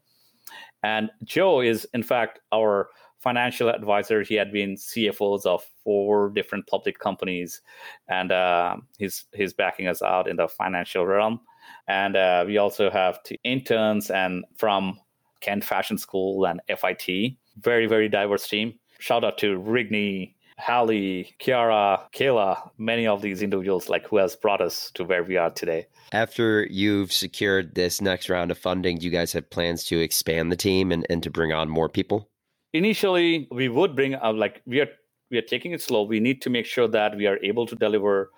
And 0.82 1.10
Joe 1.24 1.62
is, 1.62 1.88
in 1.94 2.04
fact, 2.04 2.40
our 2.52 2.90
financial 3.20 3.70
advisor. 3.70 4.22
He 4.22 4.36
had 4.36 4.52
been 4.52 4.76
CFOs 4.76 5.46
of 5.46 5.64
four 5.84 6.30
different 6.30 6.68
public 6.68 7.00
companies, 7.00 7.62
and 8.10 8.32
uh, 8.32 8.78
he's 8.98 9.26
he's 9.34 9.54
backing 9.54 9.88
us 9.88 10.02
out 10.02 10.28
in 10.28 10.36
the 10.36 10.48
financial 10.48 11.06
realm. 11.06 11.40
And 11.88 12.16
uh, 12.16 12.44
we 12.46 12.58
also 12.58 12.90
have 12.90 13.20
interns 13.44 14.10
and 14.10 14.44
from 14.58 15.00
Kent 15.40 15.64
Fashion 15.64 15.98
School 15.98 16.46
and 16.46 16.62
FIT. 16.68 17.38
Very 17.60 17.88
very 17.88 18.10
diverse 18.10 18.48
team. 18.48 18.74
Shout 19.00 19.24
out 19.24 19.38
to 19.40 19.60
Rigney 19.60 20.34
Hallie, 20.58 21.36
Kiara, 21.40 22.02
Kayla, 22.14 22.70
many 22.78 23.08
of 23.08 23.22
these 23.22 23.42
individuals 23.42 23.90
like 23.90 24.08
who 24.08 24.18
has 24.18 24.36
brought 24.36 24.62
us 24.62 24.92
to 24.94 25.04
where 25.04 25.24
we 25.24 25.38
are 25.38 25.50
today. 25.50 25.88
After 26.12 26.68
you've 26.70 27.12
secured 27.12 27.76
this 27.76 28.02
next 28.02 28.30
round 28.30 28.52
of 28.52 28.58
funding, 28.58 28.98
do 28.98 29.06
you 29.06 29.12
guys 29.12 29.34
have 29.34 29.50
plans 29.50 29.84
to 29.86 30.00
expand 30.00 30.52
the 30.52 30.56
team 30.56 30.92
and, 30.92 31.06
and 31.10 31.24
to 31.24 31.32
bring 31.32 31.52
on 31.52 31.70
more 31.70 31.90
people? 31.90 32.30
Initially, 32.74 33.48
we 33.52 33.70
would 33.70 33.96
bring 33.96 34.16
up 34.16 34.36
like 34.36 34.62
we 34.66 34.80
are 34.82 34.90
we 35.32 35.38
are 35.38 35.44
taking 35.44 35.72
it 35.72 35.82
slow. 35.82 36.04
We 36.04 36.20
need 36.20 36.42
to 36.44 36.50
make 36.50 36.66
sure 36.66 36.88
that 36.88 37.18
we 37.18 37.26
are 37.26 37.38
able 37.44 37.66
to 37.66 37.76
deliver 37.76 38.30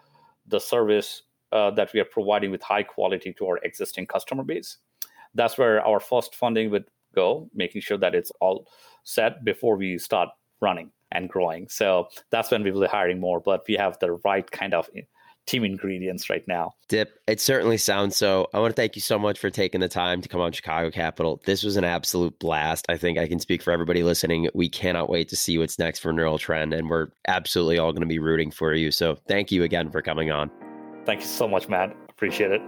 the 0.47 0.59
service 0.59 1.23
uh, 1.51 1.71
that 1.71 1.91
we 1.93 1.99
are 1.99 2.05
providing 2.05 2.51
with 2.51 2.61
high 2.61 2.83
quality 2.83 3.33
to 3.33 3.47
our 3.47 3.57
existing 3.63 4.07
customer 4.07 4.43
base. 4.43 4.77
That's 5.33 5.57
where 5.57 5.85
our 5.85 5.99
first 5.99 6.35
funding 6.35 6.71
would 6.71 6.85
go, 7.13 7.49
making 7.53 7.81
sure 7.81 7.97
that 7.97 8.15
it's 8.15 8.31
all 8.39 8.67
set 9.03 9.43
before 9.43 9.75
we 9.75 9.97
start 9.97 10.29
running 10.61 10.91
and 11.11 11.29
growing. 11.29 11.67
So 11.69 12.07
that's 12.31 12.51
when 12.51 12.63
we 12.63 12.71
will 12.71 12.81
be 12.81 12.87
hiring 12.87 13.19
more, 13.19 13.39
but 13.39 13.63
we 13.67 13.75
have 13.75 13.97
the 13.99 14.13
right 14.25 14.49
kind 14.49 14.73
of 14.73 14.89
eh, 14.95 15.01
team 15.45 15.63
ingredients 15.63 16.29
right 16.29 16.45
now. 16.47 16.73
Dip, 16.87 17.19
it 17.27 17.39
certainly 17.39 17.77
sounds 17.77 18.15
so. 18.15 18.47
I 18.53 18.59
want 18.59 18.75
to 18.75 18.81
thank 18.81 18.95
you 18.95 19.01
so 19.01 19.19
much 19.19 19.39
for 19.39 19.49
taking 19.49 19.81
the 19.81 19.87
time 19.87 20.21
to 20.21 20.29
come 20.29 20.41
on 20.41 20.51
Chicago 20.51 20.89
Capital. 20.89 21.41
This 21.45 21.63
was 21.63 21.77
an 21.77 21.83
absolute 21.83 22.37
blast. 22.39 22.85
I 22.89 22.97
think 22.97 23.17
I 23.17 23.27
can 23.27 23.39
speak 23.39 23.61
for 23.61 23.71
everybody 23.71 24.03
listening. 24.03 24.49
We 24.53 24.69
cannot 24.69 25.09
wait 25.09 25.29
to 25.29 25.35
see 25.35 25.57
what's 25.57 25.79
next 25.79 25.99
for 25.99 26.11
Neural 26.11 26.37
Trend, 26.37 26.73
and 26.73 26.89
we're 26.89 27.09
absolutely 27.27 27.79
all 27.79 27.91
going 27.91 28.01
to 28.01 28.07
be 28.07 28.19
rooting 28.19 28.51
for 28.51 28.73
you. 28.73 28.91
So 28.91 29.17
thank 29.27 29.51
you 29.51 29.63
again 29.63 29.91
for 29.91 30.01
coming 30.01 30.31
on. 30.31 30.49
Thank 31.05 31.21
you 31.21 31.27
so 31.27 31.47
much, 31.47 31.69
Matt. 31.69 31.95
Appreciate 32.09 32.51
it. 32.51 32.61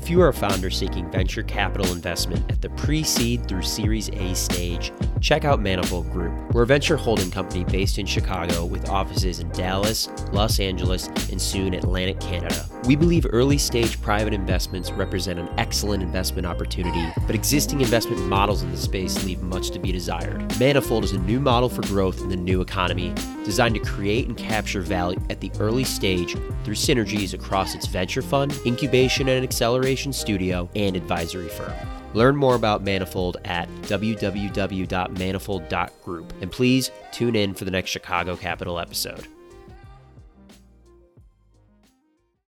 If 0.00 0.08
you 0.08 0.22
are 0.22 0.28
a 0.28 0.32
founder 0.32 0.70
seeking 0.70 1.10
venture 1.10 1.42
capital 1.42 1.92
investment 1.92 2.50
at 2.50 2.62
the 2.62 2.70
pre 2.70 3.02
seed 3.02 3.46
through 3.46 3.60
Series 3.60 4.08
A 4.08 4.34
stage, 4.34 4.92
check 5.20 5.44
out 5.44 5.60
Manifold 5.60 6.10
Group. 6.10 6.32
We're 6.54 6.62
a 6.62 6.66
venture 6.66 6.96
holding 6.96 7.30
company 7.30 7.64
based 7.64 7.98
in 7.98 8.06
Chicago 8.06 8.64
with 8.64 8.88
offices 8.88 9.40
in 9.40 9.50
Dallas, 9.50 10.08
Los 10.32 10.58
Angeles, 10.58 11.08
and 11.30 11.40
soon 11.40 11.74
Atlantic 11.74 12.18
Canada. 12.18 12.66
We 12.86 12.96
believe 12.96 13.26
early 13.28 13.58
stage 13.58 14.00
private 14.00 14.32
investments 14.32 14.90
represent 14.90 15.38
an 15.38 15.50
excellent 15.58 16.02
investment 16.02 16.46
opportunity, 16.46 17.06
but 17.26 17.34
existing 17.34 17.82
investment 17.82 18.22
models 18.22 18.62
in 18.62 18.70
the 18.70 18.78
space 18.78 19.22
leave 19.22 19.42
much 19.42 19.70
to 19.72 19.78
be 19.78 19.92
desired. 19.92 20.58
Manifold 20.58 21.04
is 21.04 21.12
a 21.12 21.18
new 21.18 21.40
model 21.40 21.68
for 21.68 21.82
growth 21.82 22.22
in 22.22 22.30
the 22.30 22.36
new 22.36 22.62
economy, 22.62 23.12
designed 23.44 23.74
to 23.74 23.80
create 23.82 24.28
and 24.28 24.36
capture 24.38 24.80
value 24.80 25.20
at 25.28 25.42
the 25.42 25.52
early 25.60 25.84
stage 25.84 26.36
through 26.64 26.74
synergies 26.74 27.34
across 27.34 27.74
its 27.74 27.86
venture 27.86 28.22
fund, 28.22 28.58
incubation 28.64 29.28
and 29.28 29.44
acceleration 29.44 29.89
studio, 30.12 30.68
and 30.74 30.96
advisory 30.96 31.48
firm. 31.48 31.72
Learn 32.14 32.36
more 32.36 32.56
about 32.56 32.82
Manifold 32.82 33.36
at 33.44 33.68
www.manifold.group. 33.82 36.32
And 36.40 36.50
please 36.50 36.90
tune 37.12 37.36
in 37.36 37.54
for 37.54 37.64
the 37.64 37.70
next 37.70 37.90
Chicago 37.90 38.34
Capital 38.36 38.80
episode. 38.80 39.28